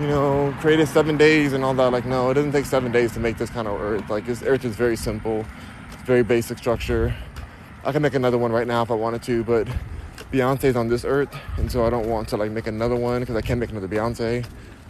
you 0.00 0.06
know, 0.06 0.54
created 0.60 0.86
seven 0.86 1.16
days 1.16 1.52
and 1.52 1.64
all 1.64 1.74
that. 1.74 1.90
Like, 1.90 2.04
no, 2.04 2.30
it 2.30 2.34
doesn't 2.34 2.52
take 2.52 2.64
seven 2.64 2.92
days 2.92 3.10
to 3.14 3.18
make 3.18 3.36
this 3.36 3.50
kind 3.50 3.66
of 3.66 3.80
Earth. 3.80 4.08
Like, 4.08 4.26
this 4.26 4.44
Earth 4.44 4.64
is 4.64 4.76
very 4.76 4.94
simple. 4.94 5.44
It's 5.92 6.02
very 6.04 6.22
basic 6.22 6.58
structure. 6.58 7.12
I 7.82 7.90
can 7.90 8.00
make 8.00 8.14
another 8.14 8.38
one 8.38 8.52
right 8.52 8.68
now 8.68 8.82
if 8.82 8.92
I 8.92 8.94
wanted 8.94 9.24
to, 9.24 9.42
but 9.42 9.66
Beyonce's 10.30 10.76
on 10.76 10.86
this 10.86 11.04
Earth, 11.04 11.36
and 11.56 11.68
so 11.68 11.84
I 11.84 11.90
don't 11.90 12.06
want 12.06 12.28
to 12.28 12.36
like 12.36 12.52
make 12.52 12.68
another 12.68 12.94
one 12.94 13.22
because 13.22 13.34
I 13.34 13.40
can't 13.40 13.58
make 13.58 13.70
another 13.70 13.88
Beyonce. 13.88 14.46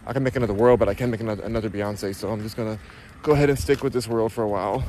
I 0.07 0.13
can 0.13 0.23
make 0.23 0.37
another 0.37 0.53
world, 0.53 0.79
but 0.79 0.91
I 0.91 0.95
can't 0.95 1.11
make 1.11 1.23
another, 1.23 1.43
another 1.43 1.71
Beyonce. 1.71 2.15
So 2.15 2.29
I'm 2.29 2.43
just 2.43 2.59
gonna 2.59 2.79
go 3.23 3.33
ahead 3.33 3.49
and 3.49 3.59
stick 3.59 3.83
with 3.83 3.95
this 3.95 4.07
world 4.09 4.31
for 4.31 4.45
a 4.45 4.49
while, 4.49 4.85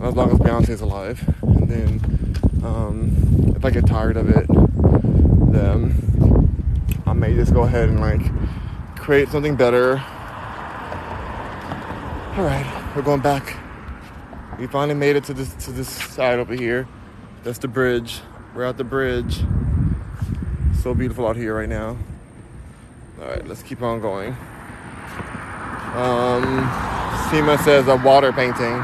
as 0.00 0.14
long 0.14 0.30
as 0.30 0.38
Beyonce's 0.38 0.82
alive. 0.82 1.20
And 1.42 1.68
then, 1.68 2.31
um, 2.64 3.54
if 3.56 3.64
I 3.64 3.70
get 3.70 3.86
tired 3.86 4.16
of 4.16 4.28
it, 4.28 4.46
then 5.52 5.94
I 7.06 7.12
may 7.12 7.34
just 7.34 7.52
go 7.52 7.62
ahead 7.62 7.88
and 7.88 8.00
like 8.00 8.20
create 8.96 9.28
something 9.28 9.56
better. 9.56 10.02
All 12.36 12.44
right, 12.44 12.92
we're 12.96 13.02
going 13.02 13.20
back. 13.20 13.56
We 14.58 14.66
finally 14.66 14.94
made 14.94 15.16
it 15.16 15.24
to 15.24 15.34
this 15.34 15.52
to 15.64 15.72
this 15.72 15.88
side 15.88 16.38
over 16.38 16.54
here. 16.54 16.86
That's 17.44 17.58
the 17.58 17.68
bridge. 17.68 18.20
We're 18.54 18.64
at 18.64 18.78
the 18.78 18.84
bridge. 18.84 19.40
So 20.82 20.94
beautiful 20.94 21.26
out 21.26 21.36
here 21.36 21.56
right 21.56 21.68
now. 21.68 21.96
All 23.20 23.28
right, 23.28 23.46
let's 23.46 23.62
keep 23.62 23.82
on 23.82 24.00
going. 24.00 24.36
Um, 25.94 26.68
says 27.64 27.86
a 27.86 27.96
water 27.96 28.32
painting. 28.32 28.76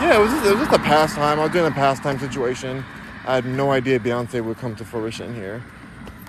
Yeah, 0.00 0.16
it 0.16 0.20
was, 0.20 0.30
just, 0.30 0.46
it 0.46 0.50
was 0.50 0.68
just 0.68 0.72
a 0.72 0.82
pastime. 0.82 1.38
I 1.38 1.42
was 1.42 1.52
doing 1.52 1.66
a 1.66 1.74
pastime 1.74 2.18
situation. 2.18 2.84
I 3.26 3.34
had 3.34 3.44
no 3.44 3.70
idea 3.70 3.98
Beyonce 4.00 4.42
would 4.44 4.58
come 4.58 4.74
to 4.76 4.84
fruition 4.84 5.34
here. 5.34 5.62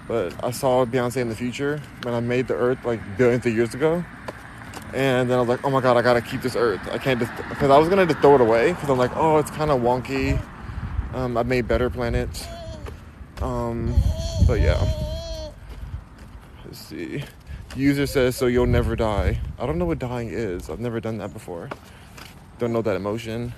But 0.07 0.33
I 0.43 0.51
saw 0.51 0.85
Beyonce 0.85 1.17
in 1.17 1.29
the 1.29 1.35
future 1.35 1.81
when 2.03 2.13
I 2.13 2.19
made 2.19 2.47
the 2.47 2.55
earth 2.55 2.83
like 2.83 2.99
billions 3.17 3.45
of 3.45 3.53
years 3.53 3.73
ago. 3.73 4.03
And 4.93 5.29
then 5.29 5.37
I 5.37 5.39
was 5.39 5.47
like, 5.47 5.63
oh 5.63 5.69
my 5.69 5.79
god, 5.79 5.95
I 5.95 6.01
gotta 6.01 6.21
keep 6.21 6.41
this 6.41 6.55
earth. 6.55 6.81
I 6.91 6.97
can't 6.97 7.19
just, 7.19 7.31
because 7.49 7.69
I 7.69 7.77
was 7.77 7.87
gonna 7.87 8.05
just 8.05 8.19
throw 8.19 8.35
it 8.35 8.41
away. 8.41 8.73
Because 8.73 8.89
I'm 8.89 8.97
like, 8.97 9.15
oh, 9.15 9.37
it's 9.37 9.51
kind 9.51 9.71
of 9.71 9.79
wonky. 9.81 10.41
Um, 11.13 11.37
I've 11.37 11.47
made 11.47 11.67
better 11.67 11.89
planets. 11.89 12.45
Um, 13.41 13.95
but 14.47 14.59
yeah. 14.59 14.83
Let's 16.65 16.79
see. 16.79 17.23
User 17.75 18.05
says, 18.05 18.35
so 18.35 18.47
you'll 18.47 18.65
never 18.65 18.97
die. 18.97 19.39
I 19.57 19.65
don't 19.65 19.77
know 19.77 19.85
what 19.85 19.99
dying 19.99 20.29
is. 20.29 20.69
I've 20.69 20.81
never 20.81 20.99
done 20.99 21.19
that 21.19 21.31
before. 21.31 21.69
Don't 22.59 22.73
know 22.73 22.81
that 22.81 22.97
emotion. 22.97 23.53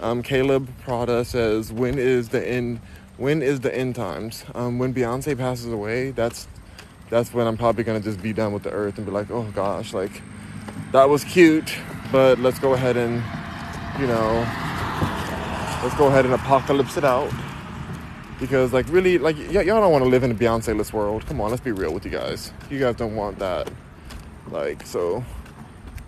Um, 0.00 0.22
Caleb 0.22 0.68
Prada 0.82 1.24
says, 1.24 1.72
when 1.72 1.98
is 1.98 2.28
the 2.28 2.46
end? 2.46 2.80
When 3.16 3.42
is 3.42 3.60
the 3.60 3.74
end 3.74 3.94
times? 3.94 4.44
Um, 4.54 4.78
when 4.78 4.92
Beyonce 4.92 5.36
passes 5.36 5.72
away, 5.72 6.10
that's 6.10 6.46
that's 7.08 7.32
when 7.32 7.46
I'm 7.46 7.56
probably 7.56 7.82
gonna 7.84 8.00
just 8.00 8.20
be 8.20 8.32
done 8.32 8.52
with 8.52 8.62
the 8.62 8.70
earth 8.70 8.98
and 8.98 9.06
be 9.06 9.12
like, 9.12 9.30
oh 9.30 9.50
gosh, 9.54 9.94
like 9.94 10.22
that 10.92 11.08
was 11.08 11.24
cute, 11.24 11.74
but 12.12 12.38
let's 12.38 12.58
go 12.58 12.74
ahead 12.74 12.96
and, 12.96 13.22
you 13.98 14.06
know, 14.06 14.40
let's 15.82 15.96
go 15.96 16.08
ahead 16.08 16.26
and 16.26 16.34
apocalypse 16.34 16.98
it 16.98 17.04
out 17.04 17.32
because 18.38 18.74
like 18.74 18.86
really 18.90 19.16
like 19.16 19.36
y- 19.36 19.62
y'all 19.62 19.80
don't 19.80 19.92
want 19.92 20.04
to 20.04 20.10
live 20.10 20.22
in 20.22 20.30
a 20.30 20.34
Beyonce-less 20.34 20.92
world. 20.92 21.24
Come 21.26 21.40
on, 21.40 21.50
let's 21.50 21.62
be 21.62 21.72
real 21.72 21.94
with 21.94 22.04
you 22.04 22.10
guys. 22.10 22.52
You 22.70 22.78
guys 22.78 22.96
don't 22.96 23.16
want 23.16 23.38
that. 23.38 23.70
Like 24.50 24.86
so, 24.86 25.24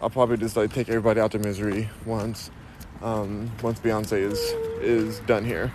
I'll 0.03 0.11
probably 0.11 0.37
just 0.37 0.59
like 0.59 0.75
take 0.75 0.91
everybody 0.91 1.21
out 1.21 1.33
to 1.33 1.39
misery 1.39 1.89
once 2.05 2.51
um, 3.03 3.51
once 3.63 3.81
Beyonce 3.81 4.19
is 4.19 4.39
is 4.81 5.21
done 5.21 5.45
here. 5.45 5.73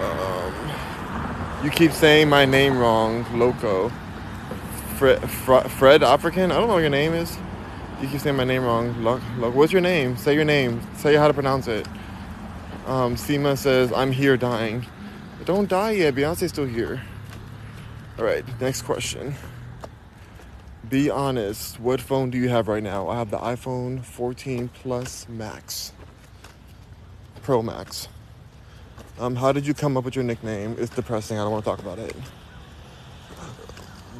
Um, 0.00 1.64
you 1.64 1.70
keep 1.70 1.92
saying 1.92 2.28
my 2.28 2.44
name 2.44 2.78
wrong, 2.78 3.26
loco. 3.38 3.90
Fred, 4.96 5.28
Fred 5.30 6.02
African. 6.02 6.52
I 6.52 6.56
don't 6.56 6.68
know 6.68 6.74
what 6.74 6.80
your 6.80 6.90
name 6.90 7.14
is. 7.14 7.36
You 8.00 8.08
keep 8.08 8.20
saying 8.20 8.36
my 8.36 8.44
name 8.44 8.64
wrong. 8.64 8.92
Look, 9.02 9.20
look. 9.38 9.54
What's 9.54 9.72
your 9.72 9.80
name? 9.80 10.16
Say 10.16 10.34
your 10.34 10.44
name. 10.44 10.80
Say 10.96 11.14
how 11.14 11.28
to 11.28 11.34
pronounce 11.34 11.68
it. 11.68 11.86
Um, 12.86 13.16
says, 13.16 13.92
I'm 13.92 14.12
here 14.12 14.36
dying. 14.36 14.84
But 15.38 15.46
don't 15.46 15.68
die 15.68 15.92
yet. 15.92 16.14
Beyonce's 16.14 16.50
still 16.50 16.66
here. 16.66 17.02
All 18.18 18.24
right, 18.24 18.44
next 18.60 18.82
question. 18.82 19.34
Be 20.88 21.08
honest. 21.08 21.80
What 21.80 22.00
phone 22.00 22.30
do 22.30 22.36
you 22.36 22.48
have 22.48 22.68
right 22.68 22.82
now? 22.82 23.08
I 23.08 23.16
have 23.16 23.30
the 23.30 23.38
iPhone 23.38 24.04
14 24.04 24.68
Plus 24.68 25.26
Max. 25.28 25.92
Pro 27.42 27.62
Max. 27.62 28.08
Um, 29.18 29.36
how 29.36 29.52
did 29.52 29.66
you 29.66 29.72
come 29.72 29.96
up 29.96 30.04
with 30.04 30.14
your 30.14 30.24
nickname? 30.24 30.76
It's 30.78 30.94
depressing. 30.94 31.38
I 31.38 31.42
don't 31.42 31.52
want 31.52 31.64
to 31.64 31.70
talk 31.70 31.78
about 31.78 31.98
it. 31.98 32.14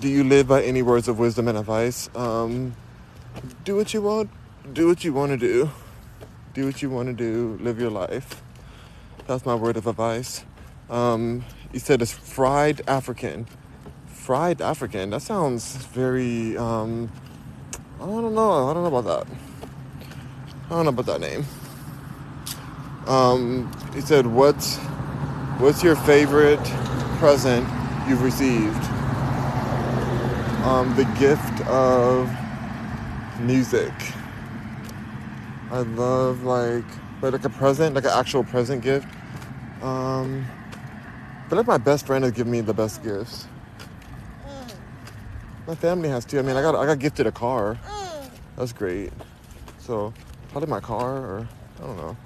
Do 0.01 0.09
you 0.09 0.25
live 0.25 0.49
by 0.49 0.63
any 0.63 0.81
words 0.81 1.09
of 1.09 1.19
wisdom 1.19 1.49
and 1.49 1.59
advice? 1.59 2.09
Um, 2.15 2.75
do 3.65 3.77
what 3.77 3.93
you 3.93 4.01
want. 4.03 4.31
Do 4.73 4.87
what 4.87 5.05
you 5.05 5.13
want 5.13 5.33
to 5.33 5.37
do. 5.37 5.71
Do 6.55 6.67
what 6.67 6.81
you 6.81 6.89
want 6.89 7.09
to 7.09 7.15
do. 7.15 7.59
Live 7.63 7.81
your 7.81 7.91
life. 7.91 8.43
That's 9.27 9.45
my 9.45 9.55
word 9.55 9.77
of 9.77 9.87
advice. 9.87 10.45
Um, 10.89 11.45
you 11.73 11.81
said 11.81 12.01
it's 12.01 12.13
fried 12.13 12.83
African. 12.87 13.49
Fried 14.25 14.63
African. 14.63 15.11
That 15.11 15.21
sounds 15.21 15.77
very. 15.93 16.57
Um, 16.57 17.13
I 18.01 18.07
don't 18.07 18.35
know. 18.35 18.71
I 18.71 18.73
don't 18.73 18.83
know 18.91 18.97
about 18.97 19.27
that. 19.27 19.37
I 20.65 20.69
don't 20.71 20.85
know 20.85 20.89
about 20.89 21.05
that 21.05 21.21
name. 21.21 21.45
Um, 23.07 23.71
he 23.93 24.01
said, 24.01 24.27
"What's 24.27 24.79
what's 25.59 25.83
your 25.83 25.95
favorite 25.95 26.65
present 27.19 27.69
you've 28.09 28.23
received?" 28.23 28.83
Um, 30.65 30.95
the 30.97 31.05
gift 31.21 31.61
of 31.69 32.35
music. 33.41 33.93
I 35.71 35.81
love 35.81 36.45
like 36.45 36.87
but 37.21 37.35
like 37.35 37.45
a 37.45 37.51
present, 37.51 37.95
like 37.95 38.05
an 38.05 38.13
actual 38.15 38.43
present 38.43 38.83
gift. 38.83 39.07
Um, 39.83 40.47
but 41.51 41.57
like 41.57 41.67
my 41.67 41.77
best 41.77 42.07
friend 42.07 42.25
has 42.25 42.33
given 42.33 42.51
me 42.51 42.63
the 42.63 42.73
best 42.73 43.03
gifts. 43.03 43.49
My 45.67 45.75
family 45.75 46.09
has 46.09 46.25
too. 46.25 46.39
I 46.39 46.43
mean, 46.43 46.57
I 46.57 46.63
got 46.63 46.75
I 46.75 46.87
got 46.87 46.99
gifted 46.99 47.27
a 47.27 47.33
car. 47.33 47.79
That's 48.57 48.73
great. 48.73 49.13
So 49.79 50.13
probably 50.51 50.69
my 50.69 50.81
car, 50.81 51.17
or 51.17 51.49
I 51.83 51.87
don't 51.87 51.97
know. 51.97 52.17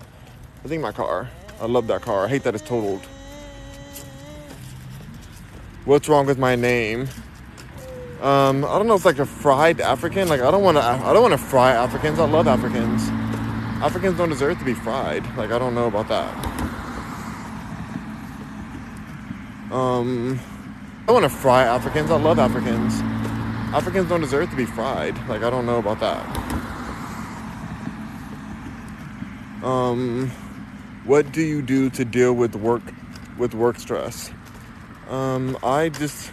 I 0.65 0.69
think 0.69 0.83
my 0.83 0.93
car. 0.93 1.29
I 1.61 1.67
love 1.67 1.87
that 1.89 2.03
car. 2.03 2.27
I 2.27 2.29
hate 2.29 2.43
that 2.45 2.55
it's 2.55 2.65
totaled. 2.67 3.05
What's 5.85 6.09
wrong 6.09 6.27
with 6.27 6.39
my 6.39 6.57
name? 6.57 7.09
Um, 8.21 8.65
I 8.65 8.77
don't 8.79 8.89
know. 8.89 8.95
It's 8.95 9.05
like 9.05 9.21
a 9.21 9.27
fried 9.27 9.81
African. 9.81 10.29
Like 10.29 10.41
I 10.41 10.51
don't 10.51 10.63
want 10.63 10.77
to. 10.77 10.83
I 10.83 11.13
don't 11.13 11.23
want 11.23 11.33
to 11.33 11.39
fry 11.39 11.73
Africans. 11.73 12.19
I 12.19 12.27
love 12.27 12.49
Africans. 12.49 13.09
Africans 13.81 14.19
don't 14.19 14.29
deserve 14.29 14.59
to 14.59 14.65
be 14.65 14.75
fried. 14.75 15.25
Like, 15.37 15.53
I 15.53 15.59
don't 15.59 15.73
know 15.73 15.87
about 15.87 16.09
that. 16.09 16.35
Um, 19.73 20.41
I 21.07 21.13
want 21.13 21.23
to 21.23 21.29
fry 21.29 21.63
Africans. 21.63 22.11
I 22.11 22.17
love 22.17 22.41
Africans. 22.41 23.01
Africans 23.75 24.09
don't 24.09 24.21
deserve 24.21 24.49
to 24.51 24.57
be 24.57 24.65
fried. 24.65 25.17
Like, 25.29 25.43
I 25.43 25.51
don't 25.51 25.67
know 25.67 25.79
about 25.79 26.01
that. 26.01 26.25
Um, 29.63 30.31
what 31.05 31.33
do 31.33 31.43
you 31.43 31.63
do 31.63 31.91
to 31.91 32.05
deal 32.05 32.33
with 32.33 32.55
work 32.55 32.83
with 33.37 33.55
work 33.55 33.79
stress? 33.79 34.31
Um, 35.09 35.59
I 35.63 35.89
just 35.89 36.31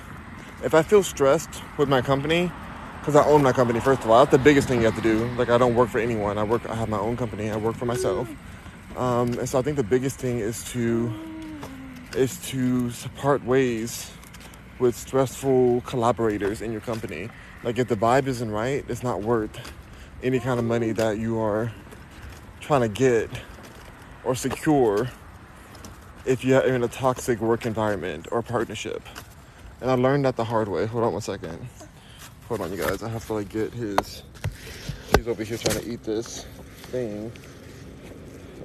if 0.64 0.74
I 0.74 0.82
feel 0.84 1.04
stressed 1.04 1.62
with 1.78 1.90
my 1.90 2.02
company, 2.02 2.52
because 3.00 3.16
I 3.16 3.26
own 3.26 3.44
my 3.44 3.52
company 3.52 3.80
first 3.80 4.04
of 4.04 4.10
all, 4.10 4.20
that's 4.20 4.32
the 4.32 4.38
biggest 4.38 4.68
thing 4.68 4.80
you 4.80 4.86
have 4.86 4.96
to 4.96 5.02
do. 5.02 5.28
Like 5.38 5.50
I 5.50 5.58
don't 5.58 5.76
work 5.76 5.90
for 5.90 6.00
anyone. 6.00 6.38
I 6.38 6.44
work. 6.44 6.70
I 6.70 6.76
have 6.76 6.90
my 6.90 7.00
own 7.00 7.18
company. 7.18 7.50
I 7.50 7.58
work 7.58 7.76
for 7.76 7.86
myself. 7.86 8.30
Um, 8.96 9.34
and 9.40 9.50
so 9.50 9.60
I 9.60 9.62
think 9.62 9.76
the 9.78 9.84
biggest 9.84 10.18
thing 10.18 10.40
is 10.40 10.64
to 10.72 11.14
is 12.16 12.38
to 12.50 12.92
part 13.18 13.44
ways 13.44 14.12
with 14.80 14.96
stressful 14.96 15.82
collaborators 15.82 16.62
in 16.62 16.72
your 16.72 16.82
company. 16.82 17.30
Like 17.64 17.78
if 17.78 17.88
the 17.88 17.96
vibe 17.96 18.28
isn't 18.28 18.52
right, 18.52 18.86
it's 18.88 19.04
not 19.04 19.22
worth 19.22 19.58
any 20.22 20.40
kind 20.40 20.60
of 20.60 20.66
money 20.66 20.92
that 20.92 21.18
you 21.18 21.40
are 21.40 21.72
trying 22.60 22.82
to 22.82 22.90
get 22.90 23.30
or 24.24 24.36
secure 24.36 25.10
if 26.26 26.44
you're 26.44 26.62
in 26.62 26.84
a 26.84 26.88
toxic 26.88 27.40
work 27.40 27.66
environment 27.66 28.28
or 28.32 28.42
partnership. 28.42 29.04
And 29.82 29.92
I 29.92 29.96
learned 29.96 30.26
that 30.26 30.36
the 30.36 30.44
hard 30.44 30.68
way. 30.68 30.86
Hold 30.86 31.04
on 31.04 31.14
one 31.14 31.22
second. 31.22 31.68
Hold 32.48 32.62
on, 32.62 32.72
you 32.72 32.78
guys. 32.78 33.04
I 33.04 33.10
have 33.10 33.26
to 33.28 33.34
like 33.34 33.50
get 33.50 33.74
his. 33.74 34.24
He's 35.16 35.28
over 35.28 35.44
here 35.44 35.58
trying 35.58 35.80
to 35.80 35.88
eat 35.88 36.04
this 36.04 36.46
thing. 36.92 37.32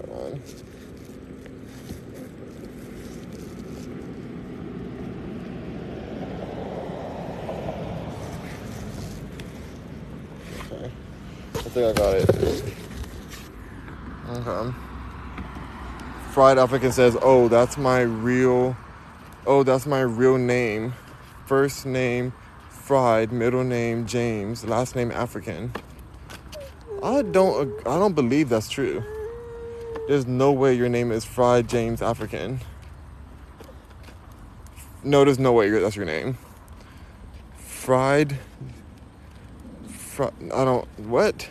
Hold 0.07 0.35
on. 0.35 0.42
Think 11.70 11.87
I 11.87 12.00
got 12.00 12.14
it. 12.16 12.74
Okay. 14.30 14.76
Fried 16.33 16.59
African 16.59 16.92
says, 16.92 17.16
"Oh, 17.22 17.48
that's 17.48 17.78
my 17.78 18.00
real. 18.00 18.76
Oh, 19.46 19.62
that's 19.62 19.87
my 19.87 20.00
real 20.00 20.37
name. 20.37 20.94
First 21.46 21.87
name 21.87 22.33
Fried, 22.68 23.33
middle 23.33 23.64
name 23.64 24.06
James, 24.06 24.64
last 24.64 24.96
name 24.96 25.11
African." 25.12 25.72
I 27.02 27.22
don't. 27.22 27.78
I 27.87 27.98
don't 27.98 28.14
believe 28.14 28.48
that's 28.48 28.68
true. 28.68 29.02
There's 30.09 30.26
no 30.26 30.52
way 30.52 30.74
your 30.74 30.88
name 30.88 31.12
is 31.12 31.24
Fried 31.24 31.68
James 31.68 32.02
African. 32.02 32.61
No, 35.02 35.24
there's 35.24 35.38
no 35.38 35.52
way 35.52 35.70
that's 35.70 35.96
your 35.96 36.04
name. 36.04 36.37
Fried. 37.56 38.38
Fri- 39.88 40.50
I 40.52 40.64
don't. 40.64 40.87
What? 40.98 41.48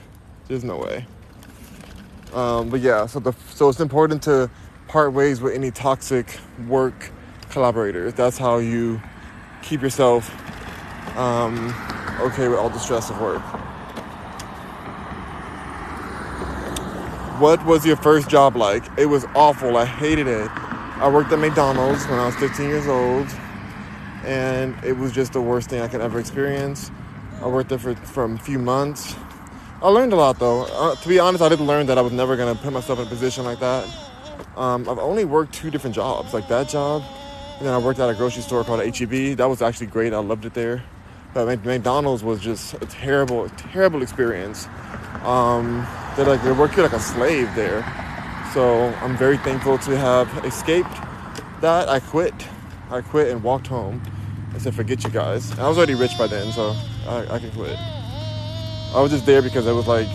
There's 0.49 0.63
no 0.63 0.77
way. 0.77 1.05
Um, 2.33 2.69
but 2.69 2.79
yeah, 2.79 3.05
so 3.05 3.19
the 3.19 3.33
so 3.49 3.69
it's 3.69 3.79
important 3.79 4.23
to 4.23 4.49
part 4.87 5.13
ways 5.13 5.41
with 5.41 5.53
any 5.53 5.69
toxic 5.69 6.39
work 6.67 7.11
collaborators. 7.51 8.15
That's 8.15 8.39
how 8.39 8.57
you 8.57 8.99
keep 9.61 9.83
yourself 9.83 10.27
um, 11.15 11.71
okay 12.19 12.47
with 12.47 12.57
all 12.57 12.69
the 12.71 12.79
stress 12.79 13.11
of 13.11 13.21
work. 13.21 13.41
What 17.39 17.63
was 17.67 17.85
your 17.85 17.97
first 17.97 18.27
job 18.27 18.55
like? 18.55 18.83
It 18.97 19.05
was 19.05 19.25
awful. 19.35 19.77
I 19.77 19.85
hated 19.85 20.25
it. 20.25 20.49
I 20.49 21.07
worked 21.13 21.31
at 21.31 21.37
McDonald's 21.37 22.07
when 22.07 22.17
I 22.17 22.25
was 22.25 22.35
15 22.37 22.67
years 22.67 22.87
old, 22.87 23.27
and 24.25 24.75
it 24.83 24.97
was 24.97 25.11
just 25.11 25.33
the 25.33 25.41
worst 25.41 25.69
thing 25.69 25.81
I 25.81 25.87
could 25.87 26.01
ever 26.01 26.19
experience. 26.19 26.89
I 27.39 27.47
worked 27.47 27.69
there 27.69 27.77
for, 27.77 27.95
for 27.95 28.23
a 28.23 28.37
few 28.39 28.57
months. 28.57 29.15
I 29.81 29.87
learned 29.87 30.11
a 30.11 30.17
lot 30.17 30.39
though. 30.39 30.63
Uh, 30.63 30.95
to 30.95 31.07
be 31.07 31.19
honest, 31.19 31.41
I 31.41 31.47
didn't 31.47 31.65
learn 31.65 31.85
that 31.87 31.97
I 31.97 32.01
was 32.01 32.11
never 32.11 32.35
gonna 32.35 32.55
put 32.55 32.73
myself 32.73 32.99
in 32.99 33.07
a 33.07 33.09
position 33.09 33.45
like 33.45 33.59
that. 33.61 33.87
Um, 34.57 34.89
I've 34.89 34.99
only 34.99 35.23
worked 35.23 35.53
two 35.53 35.71
different 35.71 35.95
jobs, 35.95 36.33
like 36.33 36.49
that 36.49 36.67
job, 36.67 37.01
and 37.57 37.65
then 37.65 37.73
I 37.73 37.77
worked 37.77 37.99
at 37.99 38.09
a 38.09 38.13
grocery 38.13 38.41
store 38.41 38.65
called 38.65 38.81
HEB. 38.81 39.37
That 39.37 39.45
was 39.45 39.61
actually 39.61 39.87
great. 39.87 40.13
I 40.13 40.19
loved 40.19 40.43
it 40.43 40.53
there. 40.53 40.83
But 41.33 41.63
McDonald's 41.63 42.23
was 42.23 42.41
just 42.41 42.73
a 42.73 42.85
terrible, 42.87 43.47
terrible 43.49 44.01
experience. 44.01 44.67
Um, 45.23 45.87
they 46.17 46.25
like 46.25 46.43
they 46.43 46.51
work 46.51 46.75
you 46.75 46.83
like 46.83 46.93
a 46.93 46.99
slave 46.99 47.53
there. 47.55 47.81
So 48.53 48.93
I'm 49.01 49.15
very 49.15 49.37
thankful 49.37 49.77
to 49.77 49.97
have 49.97 50.43
escaped 50.43 50.91
that. 51.61 51.87
I 51.87 52.01
quit. 52.01 52.33
I 52.89 52.99
quit 52.99 53.31
and 53.31 53.41
walked 53.43 53.67
home. 53.67 54.01
I 54.53 54.57
said, 54.57 54.75
forget 54.75 55.03
you 55.03 55.09
guys. 55.09 55.57
I 55.57 55.69
was 55.69 55.77
already 55.77 55.95
rich 55.95 56.17
by 56.17 56.27
then, 56.27 56.51
so 56.51 56.75
I, 57.07 57.27
I 57.29 57.39
can 57.39 57.51
quit. 57.51 57.77
I 58.93 59.01
was 59.01 59.11
just 59.11 59.25
there 59.25 59.41
because 59.41 59.67
it 59.67 59.73
was 59.73 59.87
like 59.87 60.07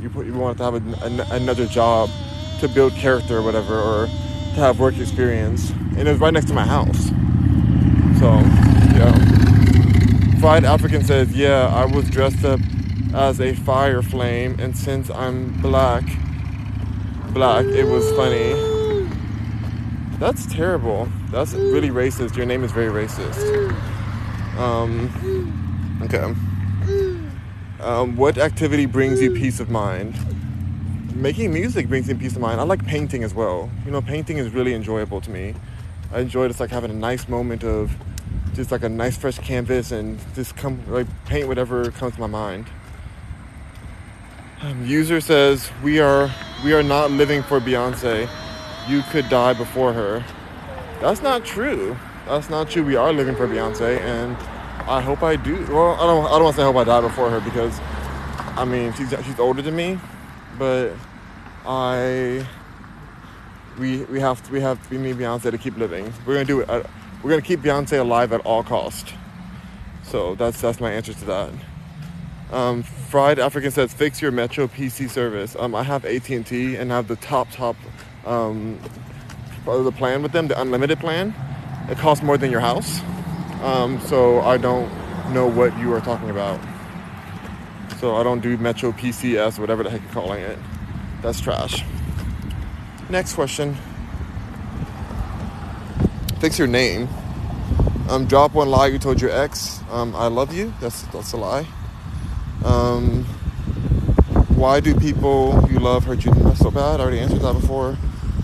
you 0.00 0.10
you 0.22 0.34
wanted 0.34 0.58
to 0.58 0.64
have 0.64 0.74
a, 0.74 1.04
a, 1.04 1.36
another 1.36 1.66
job 1.66 2.10
to 2.60 2.68
build 2.68 2.94
character 2.94 3.38
or 3.38 3.42
whatever, 3.42 3.78
or 3.78 4.06
to 4.06 4.60
have 4.60 4.78
work 4.78 4.98
experience, 4.98 5.70
and 5.70 6.06
it 6.06 6.12
was 6.12 6.20
right 6.20 6.32
next 6.32 6.48
to 6.48 6.54
my 6.54 6.66
house. 6.66 7.08
So 8.18 8.30
yeah. 8.96 9.40
Fried 10.40 10.64
African 10.64 11.04
says, 11.04 11.32
yeah, 11.34 11.66
I 11.66 11.84
was 11.84 12.08
dressed 12.08 12.46
up 12.46 12.60
as 13.12 13.40
a 13.42 13.54
fire 13.54 14.00
flame, 14.00 14.58
and 14.58 14.74
since 14.74 15.10
I'm 15.10 15.60
black, 15.60 16.02
black, 17.34 17.66
it 17.66 17.84
was 17.84 18.10
funny. 18.12 18.54
That's 20.18 20.46
terrible. 20.46 21.08
That's 21.30 21.52
really 21.52 21.90
racist. 21.90 22.36
Your 22.36 22.46
name 22.46 22.64
is 22.64 22.72
very 22.72 22.88
racist. 22.88 23.70
Um, 24.56 26.00
okay. 26.04 26.34
Um, 27.82 28.16
what 28.16 28.36
activity 28.36 28.84
brings 28.84 29.22
you 29.22 29.32
peace 29.32 29.58
of 29.58 29.70
mind? 29.70 30.14
Making 31.16 31.52
music 31.52 31.88
brings 31.88 32.08
me 32.08 32.14
peace 32.14 32.36
of 32.36 32.42
mind. 32.42 32.60
I 32.60 32.64
like 32.64 32.84
painting 32.84 33.24
as 33.24 33.32
well. 33.32 33.70
You 33.86 33.90
know, 33.90 34.02
painting 34.02 34.36
is 34.36 34.50
really 34.50 34.74
enjoyable 34.74 35.20
to 35.22 35.30
me. 35.30 35.54
I 36.12 36.20
enjoy 36.20 36.48
just 36.48 36.60
like 36.60 36.70
having 36.70 36.90
a 36.90 36.94
nice 36.94 37.26
moment 37.26 37.64
of 37.64 37.90
just 38.54 38.70
like 38.70 38.82
a 38.82 38.88
nice 38.88 39.16
fresh 39.16 39.38
canvas 39.38 39.92
and 39.92 40.18
just 40.34 40.56
come 40.56 40.82
like 40.88 41.06
paint 41.24 41.48
whatever 41.48 41.90
comes 41.92 42.14
to 42.14 42.20
my 42.20 42.26
mind. 42.26 42.66
Um, 44.60 44.84
user 44.84 45.20
says 45.22 45.70
we 45.82 46.00
are 46.00 46.30
we 46.62 46.74
are 46.74 46.82
not 46.82 47.10
living 47.10 47.42
for 47.42 47.60
Beyonce. 47.60 48.28
You 48.88 49.02
could 49.10 49.28
die 49.30 49.54
before 49.54 49.94
her. 49.94 50.22
That's 51.00 51.22
not 51.22 51.46
true. 51.46 51.96
That's 52.26 52.50
not 52.50 52.68
true. 52.68 52.84
We 52.84 52.96
are 52.96 53.12
living 53.12 53.36
for 53.36 53.48
Beyonce, 53.48 53.98
and 54.00 54.36
I 54.88 55.00
hope 55.00 55.22
I 55.22 55.36
do. 55.36 55.54
Well, 55.70 55.94
I 55.94 56.06
don't. 56.06 56.24
I 56.26 56.30
don't 56.30 56.44
want 56.44 56.56
to 56.56 56.62
say 56.62 56.62
I 56.62 56.72
hope 56.72 56.76
I 56.76 56.84
die 56.84 57.00
before 57.00 57.30
her 57.30 57.40
because, 57.40 57.78
I 58.58 58.64
mean, 58.64 58.92
she's 58.94 59.10
she's 59.24 59.38
older 59.38 59.62
than 59.62 59.76
me, 59.76 59.98
but 60.58 60.92
I. 61.66 62.46
We 63.78 64.02
we 64.04 64.20
have 64.20 64.42
to 64.44 64.52
we 64.52 64.60
have 64.60 64.82
to, 64.88 64.96
we 64.96 64.98
need 65.00 65.16
Beyonce 65.16 65.50
to 65.50 65.58
keep 65.58 65.76
living. 65.76 66.12
We're 66.26 66.34
gonna 66.34 66.44
do 66.44 66.60
it. 66.60 66.68
Uh, 66.68 66.82
we're 67.22 67.30
gonna 67.30 67.42
keep 67.42 67.60
Beyonce 67.60 68.00
alive 68.00 68.32
at 68.32 68.40
all 68.42 68.62
cost. 68.62 69.14
So 70.02 70.34
that's 70.34 70.60
that's 70.60 70.80
my 70.80 70.92
answer 70.92 71.14
to 71.14 71.24
that. 71.26 71.50
Um, 72.52 72.82
Fried 72.82 73.38
African 73.38 73.70
says 73.70 73.94
fix 73.94 74.20
your 74.20 74.32
Metro 74.32 74.66
PC 74.66 75.08
service. 75.08 75.56
Um, 75.58 75.74
I 75.74 75.84
have 75.84 76.04
AT 76.04 76.28
and 76.30 76.46
T 76.46 76.76
and 76.76 76.90
have 76.90 77.06
the 77.06 77.16
top 77.16 77.50
top 77.52 77.76
um, 78.26 78.78
the 79.64 79.92
plan 79.92 80.22
with 80.22 80.32
them, 80.32 80.48
the 80.48 80.60
unlimited 80.60 80.98
plan. 80.98 81.34
It 81.88 81.98
costs 81.98 82.24
more 82.24 82.36
than 82.36 82.50
your 82.50 82.60
house. 82.60 83.00
Um, 83.62 84.00
so 84.00 84.40
I 84.40 84.56
don't 84.56 84.90
know 85.32 85.46
what 85.46 85.76
you 85.78 85.92
are 85.92 86.00
talking 86.00 86.30
about. 86.30 86.60
So 87.98 88.16
I 88.16 88.22
don't 88.22 88.40
do 88.40 88.56
Metro 88.56 88.92
PCS, 88.92 89.58
whatever 89.58 89.82
the 89.82 89.90
heck 89.90 90.02
you're 90.02 90.12
calling 90.12 90.42
it. 90.42 90.58
That's 91.20 91.40
trash. 91.40 91.84
Next 93.10 93.34
question. 93.34 93.76
Fix 96.38 96.58
your 96.58 96.68
name. 96.68 97.08
Um, 98.08 98.26
drop 98.26 98.54
one 98.54 98.70
lie 98.70 98.86
you 98.86 98.98
told 98.98 99.20
your 99.20 99.30
ex. 99.30 99.80
Um, 99.90 100.16
I 100.16 100.28
love 100.28 100.54
you. 100.54 100.72
That's 100.80 101.02
that's 101.02 101.32
a 101.32 101.36
lie. 101.36 101.66
Um, 102.64 103.24
why 104.56 104.80
do 104.80 104.94
people 104.94 105.66
you 105.70 105.78
love 105.78 106.04
hurt 106.04 106.24
you 106.24 106.32
so 106.54 106.70
bad? 106.70 107.00
I 107.00 107.02
already 107.02 107.20
answered 107.20 107.42
that 107.42 107.54
before. 107.54 107.96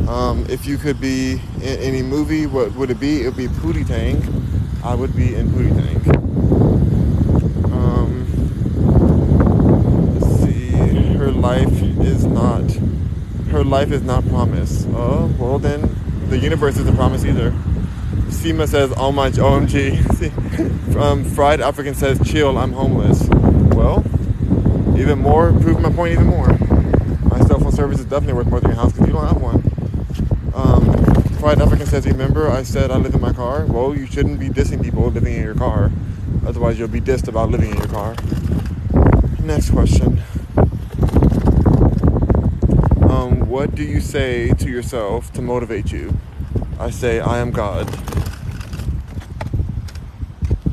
Um, 0.08 0.46
if 0.48 0.66
you 0.66 0.76
could 0.76 1.00
be 1.00 1.40
in 1.56 1.78
any 1.78 2.02
movie, 2.02 2.46
what 2.46 2.72
would 2.74 2.90
it 2.90 3.00
be? 3.00 3.22
It 3.22 3.26
would 3.26 3.36
be 3.36 3.48
Pootie 3.48 3.86
Tang. 3.86 4.45
I 4.86 4.94
would 4.94 5.16
be 5.16 5.34
in 5.34 5.48
Pootie. 5.48 6.14
Um, 7.72 8.24
let's 10.14 10.42
see. 10.44 10.70
Her 11.14 11.32
life 11.32 11.82
is 11.82 12.24
not. 12.24 12.70
Her 13.50 13.64
life 13.64 13.90
is 13.90 14.02
not 14.02 14.24
promise. 14.28 14.86
Oh, 14.90 15.34
well 15.40 15.58
then, 15.58 15.90
the 16.28 16.38
universe 16.38 16.76
isn't 16.76 16.94
promise 16.94 17.24
either. 17.24 17.50
Sima 18.28 18.68
says, 18.68 18.94
"Oh 18.96 19.10
my 19.10 19.28
OMG." 19.30 20.96
um, 20.96 21.24
Fried 21.24 21.60
African 21.60 21.96
says, 21.96 22.20
"Chill, 22.24 22.56
I'm 22.56 22.72
homeless." 22.72 23.26
Well, 23.74 24.04
even 24.96 25.18
more. 25.18 25.52
Prove 25.52 25.80
my 25.80 25.90
point 25.90 26.12
even 26.12 26.28
more. 26.28 26.46
My 27.28 27.40
cell 27.40 27.58
phone 27.58 27.72
service 27.72 27.98
is 27.98 28.04
definitely 28.04 28.34
worth 28.34 28.46
more 28.46 28.60
than 28.60 28.70
your 28.70 28.80
house 28.80 28.92
because 28.92 29.08
you 29.08 29.14
don't 29.14 29.26
have 29.26 29.42
one. 29.42 29.65
Fried 31.46 31.62
African 31.62 31.86
says, 31.86 32.04
Remember, 32.06 32.50
I 32.50 32.64
said 32.64 32.90
I 32.90 32.96
live 32.96 33.14
in 33.14 33.20
my 33.20 33.32
car? 33.32 33.66
Well, 33.66 33.94
you 33.96 34.04
shouldn't 34.06 34.40
be 34.40 34.48
dissing 34.48 34.82
people 34.82 35.08
living 35.08 35.34
in 35.36 35.44
your 35.44 35.54
car. 35.54 35.92
Otherwise, 36.44 36.76
you'll 36.76 36.88
be 36.88 37.00
dissed 37.00 37.28
about 37.28 37.50
living 37.50 37.70
in 37.70 37.76
your 37.76 37.86
car. 37.86 38.16
Next 39.44 39.70
question. 39.70 40.20
Um, 43.08 43.48
what 43.48 43.76
do 43.76 43.84
you 43.84 44.00
say 44.00 44.48
to 44.54 44.68
yourself 44.68 45.32
to 45.34 45.40
motivate 45.40 45.92
you? 45.92 46.18
I 46.80 46.90
say, 46.90 47.20
I 47.20 47.38
am 47.38 47.52
God. 47.52 47.86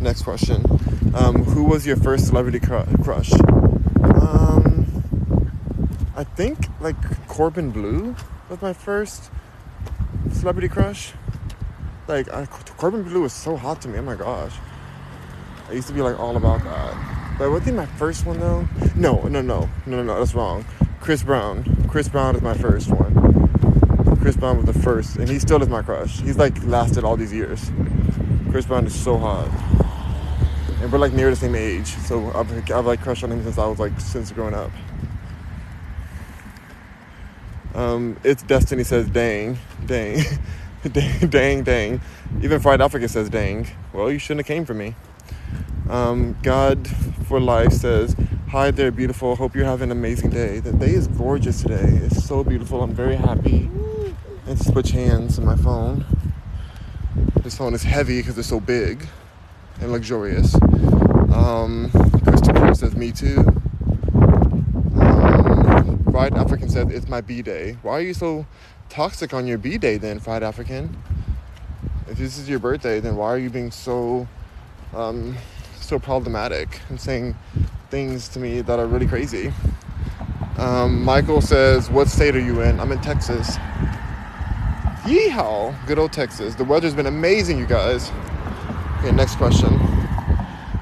Next 0.02 0.24
question. 0.24 0.66
Um, 1.14 1.44
who 1.44 1.66
was 1.66 1.86
your 1.86 1.98
first 1.98 2.26
celebrity 2.26 2.60
cr- 2.60 2.90
crush? 3.04 3.32
Um, 4.02 5.04
I 6.16 6.24
think 6.24 6.66
like 6.80 7.28
Corbin 7.28 7.70
Bleu 7.70 8.16
was 8.50 8.60
my 8.60 8.74
first 8.74 9.30
celebrity 10.44 10.68
crush. 10.68 11.14
Like 12.10 12.30
I, 12.34 12.46
Corbin 12.76 13.04
Bleu 13.04 13.22
was 13.22 13.32
so 13.32 13.56
hot 13.56 13.82
to 13.84 13.88
me. 13.88 14.00
Oh 14.00 14.02
my 14.02 14.16
gosh. 14.16 14.52
I 15.70 15.72
used 15.72 15.88
to 15.88 15.94
be 15.94 16.02
like 16.02 16.20
all 16.20 16.36
about 16.36 16.62
that. 16.66 17.36
But 17.40 17.50
what 17.50 17.64
think 17.64 17.78
my 17.78 17.86
first 17.86 18.26
one 18.26 18.42
though? 18.42 18.68
No, 18.94 19.22
no, 19.22 19.42
no, 19.42 19.70
no, 19.86 19.96
no, 19.96 20.04
no. 20.04 20.20
That's 20.20 20.36
wrong. 20.36 20.66
Chris 21.00 21.24
Brown. 21.24 21.88
Chris 21.88 22.10
Brown 22.10 22.36
is 22.36 22.42
my 22.42 22.56
first 22.56 22.90
one. 22.90 24.18
Chris 24.18 24.36
Brown 24.36 24.58
was 24.58 24.66
the 24.66 24.78
first, 24.82 25.16
and 25.16 25.30
he 25.30 25.40
still 25.40 25.62
is 25.62 25.70
my 25.70 25.82
crush. 25.82 26.20
He's 26.20 26.38
like 26.38 26.62
lasted 26.66 27.06
all 27.06 27.16
these 27.16 27.32
years. 27.32 27.72
Chris 28.52 28.66
Brown 28.66 28.86
is 28.86 28.94
so 28.94 29.18
hot 29.18 29.48
and 30.82 30.92
we're 30.92 31.00
like 31.00 31.14
near 31.14 31.30
the 31.30 31.38
same 31.38 31.56
age. 31.56 31.88
So 31.88 32.34
I've, 32.36 32.70
I've 32.70 32.86
like 32.86 33.02
crushed 33.02 33.24
on 33.24 33.32
him 33.32 33.42
since 33.44 33.58
I 33.58 33.66
was 33.66 33.80
like 33.80 33.98
since 34.02 34.34
growing 34.34 34.54
up. 34.54 34.72
Um, 37.76 38.18
it's 38.24 38.44
Destiny 38.44 38.84
says 38.84 39.08
dang, 39.10 39.58
dang, 39.86 40.24
dang, 40.92 41.28
dang, 41.30 41.64
dang. 41.64 42.02
Even 42.42 42.60
Fried 42.60 42.82
Africa 42.82 43.08
says 43.08 43.30
dang. 43.30 43.68
Well, 43.94 44.12
you 44.12 44.20
shouldn't 44.20 44.46
have 44.46 44.48
came 44.48 44.66
for 44.66 44.74
me. 44.74 44.96
Um, 45.90 46.38
God 46.44 46.88
for 47.28 47.40
life 47.40 47.74
says, 47.74 48.16
hi 48.50 48.72
there, 48.72 48.92
beautiful. 48.92 49.36
Hope 49.36 49.56
you're 49.56 49.66
having 49.66 49.92
an 49.92 49.98
amazing 49.98 50.30
day. 50.30 50.60
The 50.60 50.72
day 50.72 50.92
is 50.92 51.08
gorgeous 51.08 51.62
today. 51.62 52.00
It's 52.04 52.24
so 52.24 52.44
beautiful. 52.44 52.82
I'm 52.84 52.94
very 52.94 53.16
happy. 53.16 53.70
And 54.46 54.60
switch 54.60 54.92
hands 54.92 55.38
in 55.38 55.46
my 55.46 55.56
phone. 55.56 56.06
This 57.42 57.58
phone 57.58 57.74
is 57.74 57.84
heavy 57.84 58.20
because 58.20 58.38
it's 58.38 58.48
so 58.48 58.60
big 58.60 59.08
and 59.82 59.92
luxurious. 59.92 60.56
Um, 61.34 61.90
Christopher 62.24 62.74
says, 62.76 62.96
Me 62.96 63.12
too. 63.12 63.63
Fried 66.14 66.36
African 66.36 66.70
says, 66.70 66.90
It's 66.92 67.08
my 67.08 67.22
B 67.22 67.42
day. 67.42 67.76
Why 67.82 67.94
are 67.94 68.02
you 68.02 68.14
so 68.14 68.46
toxic 68.88 69.34
on 69.34 69.48
your 69.48 69.58
B 69.58 69.80
day 69.80 69.98
then, 69.98 70.20
Fried 70.20 70.44
African? 70.44 70.96
If 72.08 72.20
this 72.20 72.38
is 72.38 72.48
your 72.48 72.60
birthday, 72.60 73.00
then 73.00 73.16
why 73.16 73.30
are 73.30 73.40
you 73.40 73.50
being 73.50 73.72
so 73.72 74.28
um, 74.94 75.36
so 75.76 75.98
problematic 75.98 76.80
and 76.90 77.02
saying 77.02 77.36
things 77.90 78.28
to 78.28 78.40
me 78.40 78.62
that 78.62 78.78
are 78.78 78.86
really 78.86 79.08
crazy? 79.08 79.52
Um, 80.60 81.04
Michael 81.04 81.42
says, 81.42 81.90
What 81.90 82.08
state 82.10 82.36
are 82.36 82.40
you 82.40 82.62
in? 82.62 82.80
I'm 82.80 82.92
in 82.92 83.02
Texas. 83.02 83.58
Yeehaw! 85.06 85.76
Good 85.88 85.98
old 85.98 86.14
Texas. 86.14 86.54
The 86.54 86.64
weather's 86.64 86.94
been 86.94 87.08
amazing, 87.08 87.58
you 87.58 87.66
guys. 87.66 88.12
Okay, 89.00 89.12
next 89.12 89.38
question. 89.38 89.74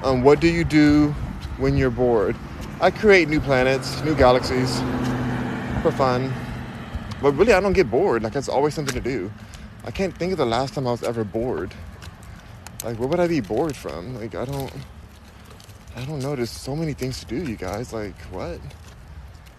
Um, 0.04 0.22
what 0.22 0.40
do 0.40 0.48
you 0.48 0.62
do 0.62 1.12
when 1.56 1.78
you're 1.78 1.88
bored? 1.88 2.36
I 2.82 2.90
create 2.90 3.30
new 3.30 3.40
planets, 3.40 4.02
new 4.04 4.14
galaxies 4.14 4.82
for 5.82 5.92
fun. 5.92 6.32
But 7.20 7.32
really, 7.32 7.52
I 7.52 7.60
don't 7.60 7.72
get 7.72 7.90
bored. 7.90 8.22
Like, 8.22 8.34
it's 8.36 8.48
always 8.48 8.74
something 8.74 8.94
to 8.94 9.00
do. 9.00 9.30
I 9.84 9.90
can't 9.90 10.16
think 10.16 10.32
of 10.32 10.38
the 10.38 10.46
last 10.46 10.74
time 10.74 10.86
I 10.86 10.92
was 10.92 11.02
ever 11.02 11.24
bored. 11.24 11.74
Like, 12.84 12.98
what 12.98 13.10
would 13.10 13.20
I 13.20 13.28
be 13.28 13.40
bored 13.40 13.76
from? 13.76 14.14
Like, 14.18 14.34
I 14.34 14.44
don't. 14.44 14.72
I 15.94 16.04
don't 16.04 16.20
know. 16.20 16.34
There's 16.34 16.50
so 16.50 16.74
many 16.74 16.94
things 16.94 17.20
to 17.20 17.26
do, 17.26 17.42
you 17.42 17.56
guys. 17.56 17.92
Like, 17.92 18.18
what? 18.30 18.58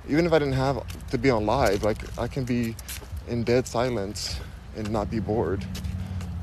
Even 0.10 0.26
if 0.26 0.34
I 0.34 0.40
didn't 0.40 0.56
have 0.56 0.84
to 1.10 1.18
be 1.18 1.30
on 1.30 1.46
live, 1.46 1.84
like, 1.84 2.00
I 2.18 2.28
can 2.28 2.44
be 2.44 2.76
in 3.28 3.44
dead 3.44 3.68
silence 3.68 4.40
and 4.76 4.90
not 4.90 5.10
be 5.10 5.20
bored. 5.20 5.66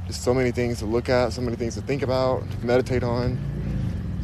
There's 0.04 0.16
so 0.16 0.34
many 0.34 0.50
things 0.50 0.78
to 0.78 0.86
look 0.86 1.08
at, 1.08 1.32
so 1.32 1.40
many 1.40 1.56
things 1.56 1.74
to 1.74 1.80
think 1.82 2.02
about, 2.02 2.44
meditate 2.62 3.02
on. 3.02 3.38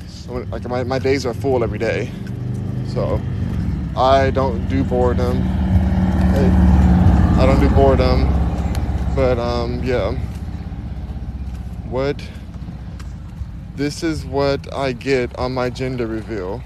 So 0.08 0.32
like 0.50 0.68
my, 0.68 0.82
my 0.84 0.98
days 0.98 1.24
are 1.26 1.34
full 1.34 1.62
every 1.62 1.78
day. 1.78 2.10
So 2.88 3.20
I 3.96 4.30
don't 4.30 4.68
do 4.68 4.84
boredom. 4.84 5.40
Hey, 5.40 6.50
I 7.40 7.46
don't 7.46 7.60
do 7.60 7.70
boredom. 7.70 8.28
But 9.14 9.38
um, 9.38 9.82
yeah. 9.82 10.12
What 11.88 12.22
this 13.74 14.02
is 14.02 14.24
what 14.24 14.72
I 14.74 14.92
get 14.92 15.38
on 15.38 15.54
my 15.54 15.70
gender 15.70 16.06
reveal. 16.06 16.62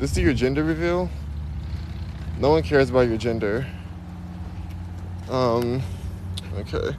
This 0.00 0.12
is 0.12 0.18
your 0.18 0.32
gender 0.32 0.64
reveal? 0.64 1.08
No 2.38 2.50
one 2.50 2.64
cares 2.64 2.90
about 2.90 3.08
your 3.08 3.16
gender. 3.16 3.66
Um, 5.30 5.82
okay. 6.56 6.96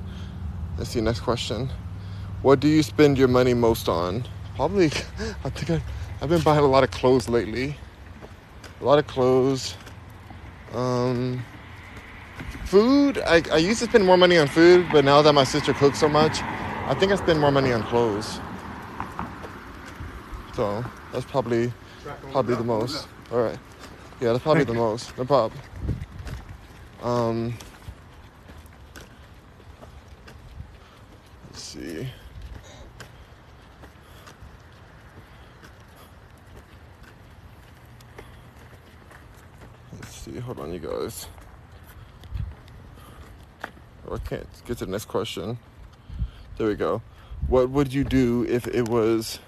Let's 0.77 0.91
see, 0.91 1.01
next 1.01 1.19
question. 1.19 1.69
What 2.41 2.59
do 2.61 2.67
you 2.67 2.83
spend 2.83 3.17
your 3.17 3.27
money 3.27 3.53
most 3.53 3.89
on? 3.89 4.25
Probably, 4.55 4.85
I 5.43 5.49
think 5.49 5.69
I, 5.69 5.81
I've 6.21 6.29
been 6.29 6.41
buying 6.41 6.63
a 6.63 6.67
lot 6.67 6.83
of 6.83 6.91
clothes 6.91 7.27
lately. 7.27 7.75
A 8.79 8.83
lot 8.83 8.99
of 8.99 9.07
clothes. 9.07 9.75
Um, 10.73 11.43
food, 12.65 13.17
I, 13.19 13.41
I 13.51 13.57
used 13.57 13.79
to 13.79 13.85
spend 13.85 14.05
more 14.05 14.17
money 14.17 14.37
on 14.37 14.47
food, 14.47 14.85
but 14.91 15.03
now 15.03 15.21
that 15.21 15.33
my 15.33 15.43
sister 15.43 15.73
cooks 15.73 15.99
so 15.99 16.07
much, 16.07 16.41
I 16.41 16.95
think 16.99 17.11
I 17.11 17.15
spend 17.15 17.39
more 17.39 17.51
money 17.51 17.71
on 17.71 17.83
clothes. 17.83 18.39
So 20.55 20.83
that's 21.11 21.25
probably 21.25 21.71
probably 22.31 22.55
the 22.55 22.63
most. 22.63 23.07
All 23.31 23.39
right. 23.39 23.57
Yeah, 24.19 24.31
that's 24.33 24.43
probably 24.43 24.63
the 24.63 24.73
most. 24.85 25.17
No 25.17 25.25
problem. 25.25 25.59
Um. 27.01 27.53
Let's 31.49 31.63
see. 31.63 32.07
Hold 40.35 40.59
on, 40.59 40.73
you 40.73 40.79
guys. 40.79 41.27
Oh, 44.07 44.15
I 44.15 44.17
can't 44.19 44.47
get 44.65 44.77
to 44.79 44.85
the 44.85 44.91
next 44.91 45.05
question. 45.05 45.57
There 46.57 46.67
we 46.67 46.75
go. 46.75 47.01
What 47.47 47.69
would 47.69 47.93
you 47.93 48.03
do 48.03 48.45
if 48.47 48.67
it 48.67 48.89
was, 48.89 49.39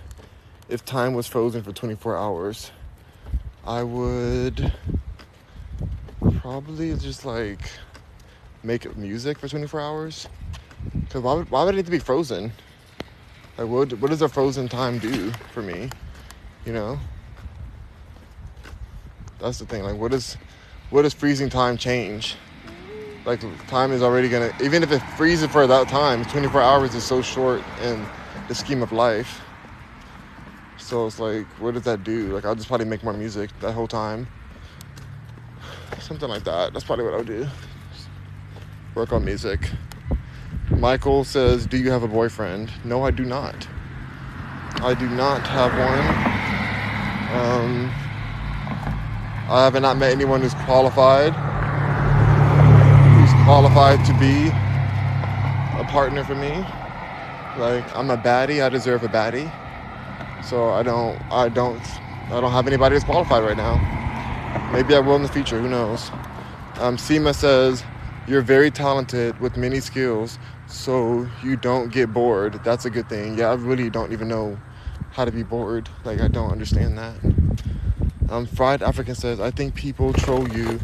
if 0.70 0.86
time 0.86 1.14
was 1.14 1.28
frozen 1.28 1.64
for 1.64 1.74
24 1.74 2.18
hours? 2.18 2.72
I 3.66 3.84
would 3.84 4.74
probably 6.38 6.96
just 6.96 7.26
like 7.26 7.60
make 8.64 8.96
music 8.96 9.38
for 9.38 9.48
24 9.48 9.82
hours. 9.82 10.28
Because 10.94 11.22
why 11.22 11.34
would, 11.34 11.52
why 11.52 11.64
would 11.64 11.76
it 11.76 11.78
need 11.78 11.86
to 11.86 11.92
be 11.92 12.00
frozen? 12.00 12.54
Like, 13.58 13.68
what, 13.68 13.92
what 14.00 14.10
does 14.10 14.22
a 14.22 14.30
frozen 14.30 14.70
time 14.70 15.00
do 15.00 15.32
for 15.54 15.62
me? 15.62 15.90
You 16.66 16.74
know? 16.74 17.00
That's 19.40 19.60
the 19.60 19.66
thing. 19.66 19.84
Like, 19.84 19.98
what 19.98 20.12
does, 20.12 20.38
what 20.90 21.04
does 21.04 21.14
freezing 21.14 21.50
time 21.50 21.78
change? 21.78 22.36
Like, 23.26 23.42
time 23.68 23.92
is 23.92 24.02
already 24.02 24.30
gonna, 24.30 24.52
even 24.64 24.82
if 24.82 24.92
it 24.92 25.00
freezes 25.18 25.52
for 25.52 25.68
that 25.68 25.88
time, 25.88 26.26
24 26.26 26.62
hours 26.62 26.96
is 26.96 27.04
so 27.04 27.22
short 27.22 27.62
in 27.84 28.06
the 28.48 28.56
scheme 28.56 28.82
of 28.82 28.92
life. 28.92 29.42
So 30.78 31.06
it's 31.06 31.20
like, 31.20 31.46
what 31.60 31.74
does 31.74 31.84
that 31.84 32.04
do? 32.04 32.34
Like, 32.34 32.46
I'll 32.46 32.56
just 32.56 32.68
probably 32.68 32.88
make 32.88 33.04
more 33.04 33.14
music 33.14 33.52
that 33.60 33.74
whole 33.74 33.88
time. 33.88 34.28
Something 36.00 36.30
like 36.30 36.44
that. 36.46 36.74
That's 36.74 36.86
probably 36.86 37.06
what 37.06 37.14
I 37.14 37.18
would 37.18 37.28
do. 37.28 37.48
Work 38.96 39.12
on 39.12 39.24
music. 39.24 39.70
Michael 40.72 41.24
says, 41.24 41.68
Do 41.68 41.78
you 41.78 41.92
have 41.92 42.04
a 42.04 42.08
boyfriend? 42.08 42.72
No, 42.84 43.04
I 43.04 43.12
do 43.12 43.26
not. 43.26 43.68
I 44.82 44.94
do 44.94 45.08
not 45.10 45.46
have 45.46 45.72
one. 45.78 46.30
Um, 47.42 48.09
I 49.52 49.64
have 49.64 49.82
not 49.82 49.98
met 49.98 50.12
anyone 50.12 50.42
who's 50.42 50.54
qualified, 50.54 51.34
who's 53.16 53.34
qualified 53.46 54.06
to 54.06 54.14
be 54.20 54.50
a 55.80 55.84
partner 55.90 56.24
for 56.24 56.36
me. 56.36 56.52
Like 57.58 57.84
I'm 57.98 58.12
a 58.12 58.18
baddie, 58.18 58.64
I 58.64 58.70
deserve 58.70 59.04
a 59.04 59.08
baddie. 59.08 59.52
So 60.44 60.70
I 60.70 60.84
don't, 60.84 61.20
I 61.32 61.50
don't, 61.50 61.82
I 62.32 62.40
don't 62.40 62.52
have 62.52 62.68
anybody 62.68 62.94
that's 62.94 63.06
qualified 63.06 63.44
right 63.44 63.58
now. 63.58 63.78
Maybe 64.72 64.94
I 64.94 65.00
will 65.00 65.16
in 65.16 65.24
the 65.24 65.28
future. 65.28 65.60
Who 65.60 65.68
knows? 65.68 66.12
Um, 66.76 67.00
says 67.00 67.84
you're 68.28 68.44
very 68.44 68.70
talented 68.70 69.40
with 69.40 69.58
many 69.58 69.80
skills, 69.80 70.38
so 70.68 71.28
you 71.44 71.56
don't 71.56 71.92
get 71.92 72.14
bored. 72.14 72.62
That's 72.64 72.86
a 72.86 72.92
good 72.92 73.10
thing. 73.10 73.40
Yeah, 73.40 73.50
I 73.50 73.56
really 73.56 73.90
don't 73.90 74.14
even 74.14 74.28
know 74.28 74.60
how 75.10 75.26
to 75.26 75.32
be 75.32 75.42
bored. 75.42 75.90
Like 76.06 76.22
I 76.22 76.28
don't 76.28 76.52
understand 76.52 77.00
that. 77.00 77.16
Um, 78.30 78.46
Fried 78.46 78.84
African 78.84 79.16
says, 79.16 79.40
I 79.40 79.52
think 79.52 79.76
people 79.76 80.14
troll 80.14 80.48
you 80.50 80.80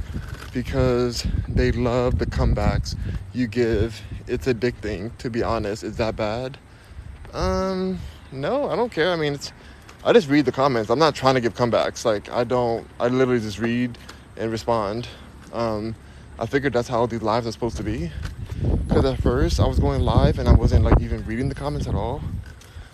because 0.54 1.26
they 1.48 1.72
love 1.72 2.18
the 2.18 2.26
comebacks 2.26 2.98
you 3.34 3.48
give. 3.48 4.02
It's 4.28 4.48
addicting, 4.48 5.16
to 5.18 5.30
be 5.30 5.44
honest. 5.44 5.84
Is 5.84 5.98
that 5.98 6.16
bad? 6.16 6.58
Um, 7.34 8.00
no, 8.32 8.70
I 8.70 8.76
don't 8.76 8.92
care. 8.92 9.12
I 9.12 9.16
mean, 9.16 9.34
it's 9.34 9.52
I 10.04 10.14
just 10.14 10.30
read 10.30 10.46
the 10.46 10.52
comments. 10.52 10.92
I'm 10.92 11.00
not 11.00 11.16
trying 11.16 11.34
to 11.36 11.42
give 11.42 11.56
comebacks. 11.56 12.06
Like 12.06 12.32
I 12.32 12.44
don't. 12.44 12.88
I 13.00 13.08
literally 13.08 13.42
just 13.42 13.60
read 13.60 13.98
and 14.38 14.52
respond. 14.52 15.08
Um, 15.52 15.96
I 16.38 16.46
figured 16.46 16.74
that's 16.74 16.88
how 16.88 17.06
these 17.06 17.22
lives 17.22 17.48
are 17.48 17.52
supposed 17.52 17.78
to 17.78 17.84
be. 17.84 18.12
Because 18.88 19.06
at 19.06 19.22
first 19.22 19.60
I 19.60 19.68
was 19.68 19.80
going 19.80 20.02
live 20.02 20.40
and 20.40 20.48
I 20.48 20.54
wasn't 20.54 20.86
like 20.86 21.02
even 21.02 21.26
reading 21.26 21.50
the 21.50 21.56
comments 21.56 21.88
at 21.88 21.96
all. 21.96 22.22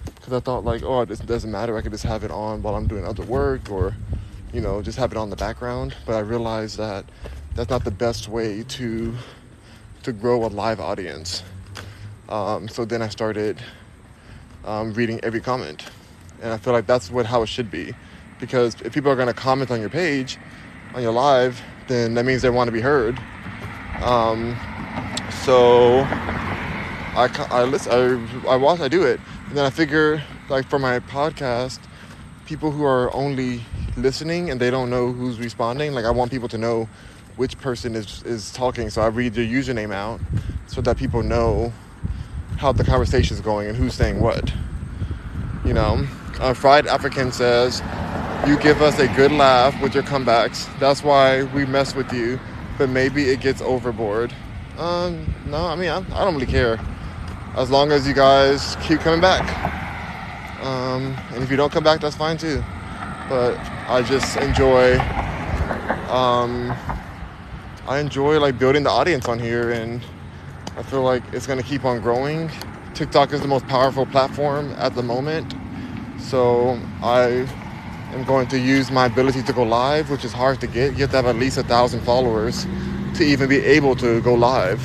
Because 0.06 0.34
I 0.34 0.40
thought 0.40 0.64
like, 0.64 0.84
oh, 0.84 1.06
this 1.06 1.20
doesn't 1.20 1.52
matter. 1.52 1.78
I 1.78 1.82
could 1.82 1.92
just 1.92 2.06
have 2.06 2.24
it 2.24 2.32
on 2.32 2.62
while 2.62 2.76
I'm 2.76 2.88
doing 2.88 3.06
other 3.06 3.24
work 3.24 3.70
or, 3.70 3.96
you 4.54 4.62
know, 4.62 4.82
just 4.82 4.98
have 4.98 5.12
it 5.12 5.18
on 5.18 5.30
the 5.30 5.36
background. 5.36 5.96
But 6.06 6.16
I 6.16 6.20
realized 6.20 6.78
that 6.78 7.06
that's 7.56 7.70
not 7.70 7.84
the 7.84 7.92
best 7.92 8.28
way 8.28 8.64
to 8.64 9.14
to 10.04 10.12
grow 10.12 10.46
a 10.46 10.48
live 10.48 10.80
audience. 10.80 11.44
Um, 12.30 12.68
so 12.68 12.86
then 12.86 13.02
I 13.02 13.10
started 13.10 13.62
um, 14.66 14.94
reading 14.94 15.20
every 15.24 15.42
comment, 15.42 15.84
and 16.42 16.54
I 16.54 16.58
feel 16.58 16.74
like 16.74 16.88
that's 16.88 17.12
what 17.12 17.26
how 17.26 17.42
it 17.44 17.48
should 17.48 17.70
be, 17.70 17.94
because 18.40 18.76
if 18.82 18.94
people 18.94 19.12
are 19.12 19.16
going 19.16 19.28
to 19.28 19.34
comment 19.34 19.70
on 19.70 19.80
your 19.80 19.90
page, 19.90 20.38
on 20.94 21.02
your 21.02 21.12
live, 21.12 21.62
then 21.88 22.14
that 22.14 22.26
means 22.26 22.42
they 22.42 22.50
want 22.50 22.68
to 22.68 22.72
be 22.72 22.82
heard. 22.82 23.20
Um, 24.02 24.58
so 25.44 26.00
I 27.16 27.30
I 27.50 27.64
listen, 27.64 27.92
I, 28.48 28.50
I 28.50 28.56
watch, 28.56 28.80
I 28.80 28.88
do 28.88 29.04
it, 29.04 29.20
and 29.48 29.58
then 29.58 29.66
I 29.66 29.70
figure 29.70 30.24
like 30.50 30.70
for 30.70 30.80
my 30.80 31.00
podcast, 31.00 31.80
people 32.46 32.72
who 32.72 32.84
are 32.86 33.14
only 33.14 33.62
listening 33.98 34.50
and 34.50 34.60
they 34.60 34.70
don't 34.72 34.90
know 34.90 35.12
who's 35.12 35.40
responding, 35.40 35.94
like 35.94 36.06
I 36.06 36.12
want 36.12 36.32
people 36.32 36.48
to 36.50 36.58
know 36.58 36.88
which 37.38 37.58
person 37.60 37.96
is 37.96 38.24
is 38.24 38.52
talking. 38.52 38.90
So 38.90 39.02
I 39.02 39.08
read 39.08 39.34
their 39.34 39.46
username 39.46 39.94
out 39.94 40.20
so 40.68 40.82
that 40.82 40.98
people 40.98 41.24
know 41.24 41.74
how 42.58 42.72
the 42.72 42.84
conversation 42.84 43.36
is 43.36 43.42
going 43.42 43.68
and 43.68 43.78
who's 43.78 43.94
saying 43.94 44.20
what. 44.20 44.54
You 45.66 45.74
know, 45.74 46.06
Fried 46.56 46.88
African 46.88 47.32
says, 47.32 47.82
"You 48.48 48.58
give 48.58 48.82
us 48.82 49.00
a 49.00 49.08
good 49.10 49.32
laugh 49.32 49.80
with 49.82 49.94
your 49.94 50.04
comebacks. 50.04 50.68
That's 50.80 51.04
why 51.04 51.44
we 51.44 51.66
mess 51.66 51.96
with 51.96 52.12
you, 52.14 52.40
but 52.78 52.90
maybe 52.90 53.30
it 53.30 53.42
gets 53.42 53.62
overboard." 53.62 54.34
Um, 54.78 55.34
no, 55.48 55.66
I 55.66 55.76
mean 55.76 55.90
I, 55.90 55.98
I 55.98 56.26
don't 56.26 56.34
really 56.34 56.46
care, 56.48 56.80
as 57.56 57.70
long 57.70 57.92
as 57.92 58.08
you 58.08 58.14
guys 58.14 58.76
keep 58.82 59.00
coming 59.00 59.22
back. 59.22 59.46
Um, 60.64 61.18
and 61.32 61.44
if 61.44 61.50
you 61.50 61.58
don't 61.58 61.72
come 61.72 61.84
back, 61.84 62.02
that's 62.02 62.16
fine 62.16 62.38
too. 62.38 62.64
But 63.30 63.58
I 63.92 64.02
just 64.02 64.38
enjoy 64.38 64.98
um, 66.08 66.74
I 67.90 68.00
enjoy 68.00 68.40
like 68.40 68.58
building 68.58 68.84
the 68.84 68.90
audience 68.90 69.28
on 69.28 69.38
here 69.38 69.72
and 69.72 70.02
I 70.78 70.84
feel 70.84 71.02
like 71.02 71.24
it's 71.34 71.46
gonna 71.46 71.62
keep 71.62 71.84
on 71.84 72.00
growing. 72.00 72.50
TikTok 72.94 73.34
is 73.34 73.42
the 73.42 73.50
most 73.50 73.68
powerful 73.68 74.06
platform 74.06 74.74
at 74.78 74.96
the 74.96 75.04
moment. 75.04 75.54
So 76.20 76.80
I 77.04 77.46
am 78.14 78.24
going 78.24 78.48
to 78.48 78.58
use 78.58 78.90
my 78.92 79.08
ability 79.08 79.44
to 79.44 79.52
go 79.52 79.64
live, 79.64 80.10
which 80.10 80.24
is 80.24 80.32
hard 80.32 80.62
to 80.62 80.68
get. 80.68 80.94
You 80.94 81.02
have 81.02 81.12
to 81.12 81.18
have 81.18 81.26
at 81.26 81.36
least 81.36 81.58
a 81.58 81.64
thousand 81.64 82.00
followers 82.04 82.66
to 83.16 83.26
even 83.26 83.50
be 83.50 83.58
able 83.58 83.98
to 83.98 84.22
go 84.22 84.36
live. 84.36 84.82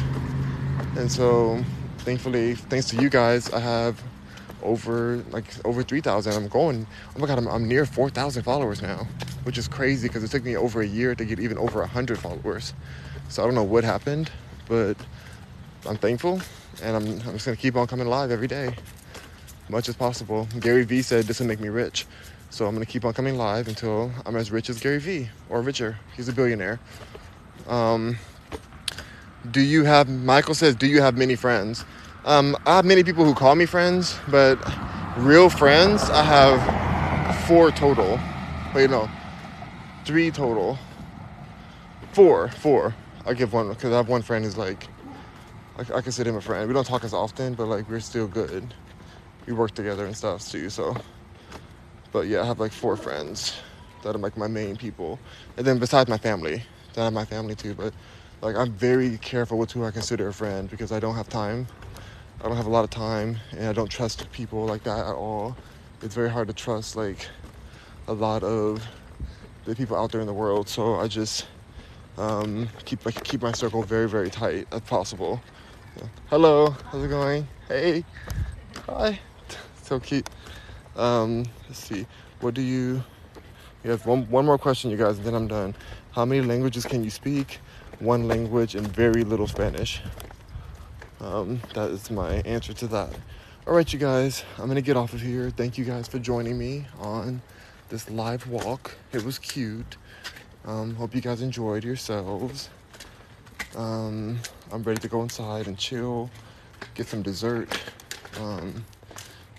And 0.96 1.12
so 1.12 1.64
thankfully, 1.98 2.56
thanks 2.56 2.86
to 2.86 3.00
you 3.00 3.08
guys, 3.08 3.52
I 3.52 3.60
have 3.60 4.02
over 4.66 5.24
like 5.30 5.46
over 5.64 5.82
3,000. 5.84 6.34
I'm 6.34 6.48
going, 6.48 6.86
oh 7.16 7.20
my 7.20 7.28
God, 7.28 7.38
I'm, 7.38 7.48
I'm 7.48 7.68
near 7.68 7.86
4,000 7.86 8.44
followers 8.44 8.82
now, 8.82 9.08
which 9.44 9.58
is 9.58 9.68
crazy 9.68 10.08
because 10.08 10.24
it 10.24 10.30
took 10.30 10.44
me 10.44 10.56
over 10.56 10.82
a 10.82 10.86
year 10.86 11.14
to 11.14 11.24
get 11.24 11.40
even 11.40 11.58
over 11.58 11.80
100 11.80 12.18
followers. 12.18 12.74
So 13.30 13.42
I 13.42 13.46
don't 13.46 13.56
know 13.56 13.64
what 13.64 13.84
happened, 13.84 14.30
but 14.68 14.96
I'm 15.86 15.96
thankful 15.98 16.40
and 16.82 16.96
I'm, 16.96 17.06
I'm 17.06 17.34
just 17.34 17.46
gonna 17.46 17.56
keep 17.56 17.76
on 17.76 17.86
coming 17.86 18.08
live 18.08 18.30
every 18.30 18.48
day, 18.48 18.74
much 19.68 19.88
as 19.88 19.96
possible. 19.96 20.48
Gary 20.60 20.84
Vee 20.84 21.02
said 21.02 21.26
this 21.26 21.40
will 21.40 21.48
make 21.48 21.60
me 21.60 21.68
rich. 21.70 22.06
So 22.50 22.66
I'm 22.66 22.74
gonna 22.74 22.86
keep 22.86 23.04
on 23.04 23.14
coming 23.14 23.38
live 23.38 23.68
until 23.68 24.12
I'm 24.26 24.36
as 24.36 24.50
rich 24.50 24.70
as 24.70 24.80
Gary 24.80 25.00
Vee 25.00 25.30
or 25.50 25.62
richer. 25.62 25.98
He's 26.16 26.28
a 26.28 26.34
billionaire. 26.34 26.80
Um, 27.68 28.18
do 29.50 29.60
you 29.60 29.84
have, 29.84 30.08
Michael 30.08 30.54
says, 30.54 30.74
do 30.74 30.86
you 30.86 31.00
have 31.02 31.16
many 31.16 31.36
friends? 31.36 31.84
Um, 32.26 32.56
I 32.66 32.74
have 32.74 32.84
many 32.84 33.04
people 33.04 33.24
who 33.24 33.34
call 33.34 33.54
me 33.54 33.66
friends, 33.66 34.18
but 34.26 34.58
real 35.16 35.48
friends, 35.48 36.02
I 36.10 36.24
have 36.24 37.46
four 37.46 37.70
total. 37.70 38.18
Wait, 38.74 38.90
no, 38.90 39.08
three 40.04 40.32
total. 40.32 40.76
Four, 42.14 42.48
four. 42.48 42.96
I 43.24 43.32
give 43.32 43.52
one 43.52 43.68
because 43.68 43.92
I 43.92 43.98
have 43.98 44.08
one 44.08 44.22
friend 44.22 44.44
who's 44.44 44.58
like, 44.58 44.88
I, 45.78 45.98
I 45.98 46.00
consider 46.00 46.30
him 46.30 46.36
a 46.36 46.40
friend. 46.40 46.66
We 46.66 46.74
don't 46.74 46.84
talk 46.84 47.04
as 47.04 47.14
often, 47.14 47.54
but 47.54 47.66
like 47.66 47.88
we're 47.88 48.00
still 48.00 48.26
good. 48.26 48.74
We 49.46 49.52
work 49.52 49.70
together 49.70 50.04
and 50.04 50.16
stuff 50.16 50.50
too. 50.50 50.68
So, 50.68 50.96
but 52.10 52.26
yeah, 52.26 52.42
I 52.42 52.44
have 52.44 52.58
like 52.58 52.72
four 52.72 52.96
friends 52.96 53.54
that 54.02 54.16
are 54.16 54.18
like 54.18 54.36
my 54.36 54.48
main 54.48 54.74
people, 54.74 55.20
and 55.56 55.64
then 55.64 55.78
besides 55.78 56.10
my 56.10 56.18
family, 56.18 56.64
then 56.94 57.02
I 57.02 57.04
have 57.04 57.12
my 57.12 57.24
family 57.24 57.54
too. 57.54 57.74
But 57.74 57.94
like 58.42 58.56
I'm 58.56 58.72
very 58.72 59.16
careful 59.18 59.58
with 59.58 59.70
who 59.70 59.84
I 59.84 59.92
consider 59.92 60.26
a 60.26 60.34
friend 60.34 60.68
because 60.68 60.90
I 60.90 60.98
don't 60.98 61.14
have 61.14 61.28
time 61.28 61.68
I 62.40 62.48
don't 62.48 62.56
have 62.56 62.66
a 62.66 62.70
lot 62.70 62.84
of 62.84 62.90
time 62.90 63.38
and 63.52 63.66
I 63.66 63.72
don't 63.72 63.90
trust 63.90 64.30
people 64.30 64.66
like 64.66 64.84
that 64.84 64.98
at 64.98 65.14
all. 65.14 65.56
It's 66.02 66.14
very 66.14 66.30
hard 66.30 66.48
to 66.48 66.54
trust 66.54 66.94
like 66.94 67.26
a 68.08 68.12
lot 68.12 68.42
of 68.42 68.86
the 69.64 69.74
people 69.74 69.96
out 69.96 70.12
there 70.12 70.20
in 70.20 70.26
the 70.26 70.34
world. 70.34 70.68
So 70.68 70.96
I 70.96 71.08
just 71.08 71.46
um, 72.18 72.68
keep 72.84 73.04
like 73.04 73.22
keep 73.24 73.42
my 73.42 73.52
circle 73.52 73.82
very 73.82 74.08
very 74.08 74.30
tight 74.30 74.68
as 74.72 74.82
possible. 74.82 75.40
Yeah. 75.96 76.08
Hello, 76.28 76.70
how's 76.90 77.04
it 77.04 77.08
going? 77.08 77.48
Hey, 77.68 78.04
hi, 78.86 79.18
so 79.82 79.98
cute. 79.98 80.28
Um, 80.94 81.44
let's 81.68 81.78
see, 81.78 82.06
what 82.40 82.54
do 82.54 82.62
you? 82.62 83.02
We 83.82 83.90
have 83.90 84.04
one 84.06 84.28
one 84.30 84.44
more 84.46 84.58
question, 84.58 84.90
you 84.90 84.96
guys, 84.96 85.16
and 85.16 85.26
then 85.26 85.34
I'm 85.34 85.48
done. 85.48 85.74
How 86.12 86.24
many 86.24 86.42
languages 86.42 86.84
can 86.84 87.02
you 87.02 87.10
speak? 87.10 87.60
One 87.98 88.28
language 88.28 88.74
and 88.74 88.86
very 88.86 89.24
little 89.24 89.46
Spanish. 89.46 90.02
Um, 91.20 91.60
that 91.74 91.90
is 91.90 92.10
my 92.10 92.34
answer 92.44 92.72
to 92.74 92.86
that. 92.88 93.10
All 93.66 93.74
right, 93.74 93.90
you 93.92 93.98
guys, 93.98 94.44
I'm 94.58 94.68
gonna 94.68 94.80
get 94.80 94.96
off 94.96 95.12
of 95.12 95.20
here. 95.20 95.50
Thank 95.50 95.78
you 95.78 95.84
guys 95.84 96.06
for 96.06 96.18
joining 96.18 96.58
me 96.58 96.86
on 96.98 97.42
this 97.88 98.10
live 98.10 98.46
walk. 98.46 98.94
It 99.12 99.24
was 99.24 99.38
cute. 99.38 99.96
Um, 100.64 100.94
hope 100.94 101.14
you 101.14 101.20
guys 101.20 101.42
enjoyed 101.42 101.84
yourselves. 101.84 102.68
Um, 103.76 104.38
I'm 104.72 104.82
ready 104.82 105.00
to 105.00 105.08
go 105.08 105.22
inside 105.22 105.66
and 105.66 105.78
chill, 105.78 106.30
get 106.94 107.06
some 107.06 107.22
dessert. 107.22 107.68
Um, 108.40 108.84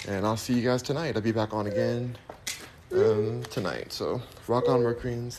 and 0.07 0.25
I'll 0.25 0.37
see 0.37 0.53
you 0.53 0.63
guys 0.63 0.81
tonight. 0.81 1.15
I'll 1.15 1.21
be 1.21 1.31
back 1.31 1.53
on 1.53 1.67
again 1.67 2.17
um, 2.93 3.43
tonight. 3.49 3.91
So 3.91 4.21
rock 4.47 4.69
on, 4.69 4.83
Mercuryans. 4.83 5.35